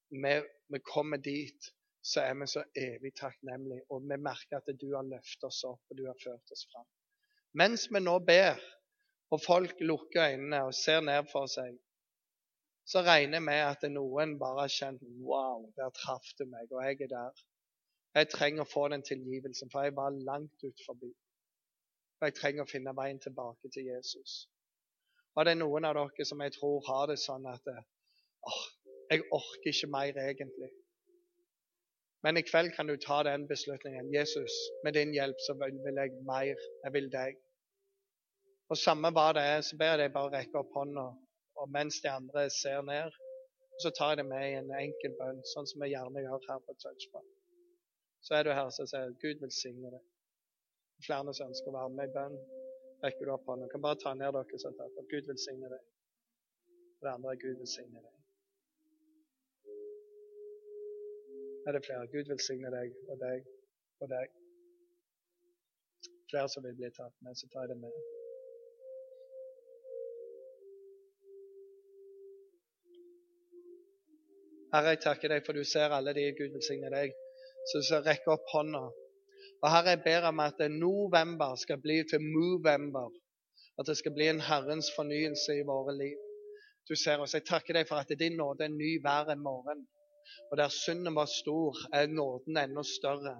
vi, 0.09 0.33
vi 0.73 0.79
kommer 0.93 1.17
dit, 1.17 1.71
så 2.03 2.21
er 2.21 2.33
vi 2.39 2.47
så 2.47 2.63
evig 2.75 3.13
takknemlige. 3.19 3.83
Og 3.89 4.01
vi 4.01 4.17
merker 4.29 4.59
at 4.59 4.71
du 4.81 4.89
har 4.95 5.07
løftet 5.07 5.49
oss 5.49 5.63
opp, 5.67 5.83
og 5.89 5.97
du 5.97 6.05
har 6.07 6.17
ført 6.23 6.55
oss 6.55 6.67
fram. 6.71 6.87
Mens 7.53 7.87
vi 7.91 7.99
nå 7.99 8.19
ber, 8.19 8.59
og 9.31 9.41
folk 9.43 9.79
lukker 9.79 10.31
øynene 10.31 10.63
og 10.69 10.73
ser 10.75 11.01
ned 11.03 11.27
for 11.31 11.49
seg, 11.51 11.75
så 12.87 13.01
regner 13.03 13.41
jeg 13.41 13.43
med 13.43 13.61
at 13.67 13.83
noen 13.91 14.37
bare 14.39 14.63
har 14.63 14.71
kjent 14.71 15.01
Wow, 15.27 15.65
der 15.75 15.91
traff 15.95 16.29
du 16.39 16.45
meg, 16.47 16.71
og 16.71 16.83
jeg 16.85 17.01
er 17.03 17.11
der. 17.11 17.41
Jeg 18.15 18.29
trenger 18.31 18.63
å 18.63 18.71
få 18.71 18.87
den 18.93 19.03
tilgivelsen, 19.03 19.69
for 19.73 19.83
jeg 19.83 19.95
var 19.97 20.15
langt 20.29 20.63
ut 20.63 20.85
forbi. 20.85 21.11
Og 22.19 22.27
jeg 22.27 22.37
trenger 22.39 22.65
å 22.65 22.69
finne 22.71 22.95
veien 22.97 23.19
tilbake 23.21 23.69
til 23.73 23.89
Jesus. 23.91 24.47
Og 25.37 25.45
det 25.45 25.53
er 25.53 25.61
noen 25.61 25.85
av 25.85 25.93
dere 25.97 26.25
som 26.25 26.41
jeg 26.41 26.55
tror 26.55 26.81
har 26.87 27.05
det 27.11 27.19
sånn 27.21 27.45
at 27.51 27.67
åh, 27.69 28.61
jeg 29.11 29.25
orker 29.31 29.71
ikke 29.71 29.89
mer 29.93 30.17
egentlig. 30.23 30.71
Men 32.25 32.39
i 32.39 32.43
kveld 32.43 32.73
kan 32.75 32.89
du 32.89 32.95
ta 32.97 33.21
den 33.23 33.45
beslutningen. 33.47 34.09
Jesus, 34.13 34.55
med 34.83 34.97
din 34.97 35.13
hjelp 35.13 35.37
så 35.45 35.53
vil 35.59 36.01
jeg 36.01 36.17
mer. 36.25 36.57
Jeg 36.83 36.93
vil 36.95 37.11
deg. 37.13 37.37
Og 38.73 38.81
samme 38.81 39.13
hva 39.15 39.29
det 39.37 39.45
er, 39.53 39.61
så 39.63 39.77
ber 39.79 39.93
jeg 39.93 40.01
deg 40.01 40.15
bare 40.17 40.33
rekke 40.33 40.59
opp 40.59 40.73
hånda. 40.75 41.05
Og 41.61 41.71
mens 41.71 42.01
de 42.03 42.09
andre 42.11 42.49
ser 42.51 42.81
ned, 42.89 43.13
så 43.79 43.93
tar 43.93 44.15
jeg 44.15 44.23
det 44.23 44.27
med 44.33 44.43
i 44.49 44.57
en 44.57 44.73
enkel 44.81 45.13
bønn, 45.21 45.39
sånn 45.53 45.69
som 45.69 45.85
vi 45.85 45.93
gjerne 45.93 46.25
gjør 46.25 46.49
her 46.49 46.61
på 46.65 46.75
Touchpoint. 46.81 47.33
Så 48.25 48.35
er 48.39 48.47
du 48.47 48.51
her 48.57 48.73
så 48.73 48.87
sier 48.89 49.13
Gud 49.21 49.43
velsigne 49.45 49.93
deg. 49.93 50.03
Flere 51.05 51.33
som 51.33 51.51
ønsker 51.51 51.69
å 51.71 51.75
være 51.77 51.93
med 51.93 52.09
i 52.09 52.13
bønn, 52.15 52.37
rekker 53.03 53.27
du 53.27 53.33
opp 53.33 53.45
hånden. 53.49 53.69
Du 53.69 53.73
kan 53.73 53.83
bare 53.85 53.99
ta 54.01 54.13
ned 54.17 54.33
dere 54.33 54.61
sånn 54.63 54.79
at 54.85 54.97
Gud 55.11 55.29
velsigne 55.29 55.69
deg. 55.73 55.83
Og 56.97 57.05
det 57.05 57.13
andre 57.13 57.33
er 57.35 57.41
Gud 57.43 57.61
velsigne 57.61 58.01
deg. 58.01 58.15
Er 61.67 61.75
det 61.75 61.83
flere? 61.85 62.09
Gud 62.15 62.29
velsigne 62.33 62.73
deg 62.73 62.93
og 63.11 63.17
deg 63.21 63.47
og 64.01 64.11
deg. 64.15 64.35
Flere 66.31 66.49
som 66.51 66.65
vil 66.65 66.77
bli 66.79 66.89
tatt 66.95 67.13
med, 67.23 67.37
så 67.39 67.49
tar 67.53 67.67
jeg 67.67 67.75
det 67.75 67.81
med. 67.85 67.97
Herre, 74.73 74.95
jeg 74.95 75.03
takker 75.05 75.31
deg 75.31 75.45
for 75.45 75.55
du 75.55 75.63
ser 75.63 75.93
alle 75.95 76.11
de 76.17 76.25
Gud 76.39 76.55
velsigne 76.57 76.89
deg, 76.91 77.13
så 77.69 77.83
så 77.85 78.01
rekk 78.03 78.27
opp 78.33 78.49
hånda 78.51 78.87
og 79.63 79.71
Herre, 79.73 79.89
jeg 79.95 80.01
ber 80.05 80.27
om 80.29 80.39
at 80.39 80.59
november 80.71 81.55
skal 81.55 81.81
bli 81.81 82.03
til 82.09 82.21
movember. 82.21 83.09
At 83.79 83.87
det 83.89 83.97
skal 83.97 84.13
bli 84.13 84.27
en 84.29 84.41
Herrens 84.41 84.89
fornyelse 84.95 85.55
i 85.57 85.65
våre 85.65 85.97
liv. 85.97 86.17
Du 86.89 86.95
ser 86.95 87.21
oss. 87.21 87.33
Jeg 87.33 87.45
takker 87.45 87.77
deg 87.77 87.87
for 87.89 88.01
at 88.01 88.13
din 88.19 88.37
nåde 88.37 88.65
er 88.65 88.73
ny 88.73 88.91
hver 89.01 89.31
en 89.33 89.43
morgen. 89.43 89.83
Og 90.51 90.57
der 90.57 90.69
synden 90.69 91.15
var 91.15 91.25
stor, 91.25 91.77
er 91.93 92.07
nåden 92.07 92.57
enda 92.57 92.83
større. 92.83 93.35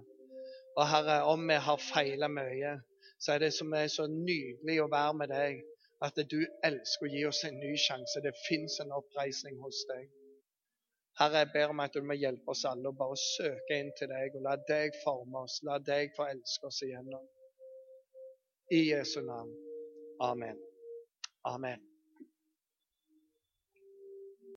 Og 0.78 0.90
Herre, 0.90 1.24
om 1.24 1.48
vi 1.50 1.58
har 1.68 1.86
feila 1.94 2.28
mye, 2.28 2.74
så 3.20 3.34
er 3.34 3.40
det 3.46 3.54
som 3.54 3.74
er 3.74 3.88
så 3.88 4.06
nydelig 4.12 4.82
å 4.82 4.92
være 4.92 5.14
med 5.22 5.34
deg, 5.34 5.62
at 6.06 6.20
du 6.32 6.40
elsker 6.70 7.08
å 7.08 7.14
gi 7.14 7.24
oss 7.30 7.44
en 7.48 7.58
ny 7.62 7.74
sjanse. 7.82 8.22
Det 8.22 8.36
fins 8.46 8.78
en 8.84 8.94
oppreisning 9.00 9.58
hos 9.64 9.86
deg. 9.90 10.10
Herre, 11.20 11.38
jeg 11.42 11.50
ber 11.54 11.72
om 11.74 11.80
at 11.82 11.96
du 11.98 12.04
må 12.06 12.14
hjelpe 12.14 12.54
oss 12.54 12.66
alle 12.70 12.92
å 12.92 12.98
bare 12.98 13.18
søke 13.18 13.80
inn 13.82 13.90
til 13.98 14.12
deg 14.12 14.36
og 14.38 14.44
la 14.46 14.54
deg 14.70 14.94
forme 15.02 15.42
oss. 15.48 15.58
La 15.66 15.80
deg 15.82 16.14
få 16.18 16.30
elske 16.30 16.70
oss 16.70 16.84
igjennom. 16.86 17.26
I 18.78 18.84
Jesu 18.92 19.22
navn. 19.26 19.54
Amen. 20.22 20.60
Amen. 21.50 21.87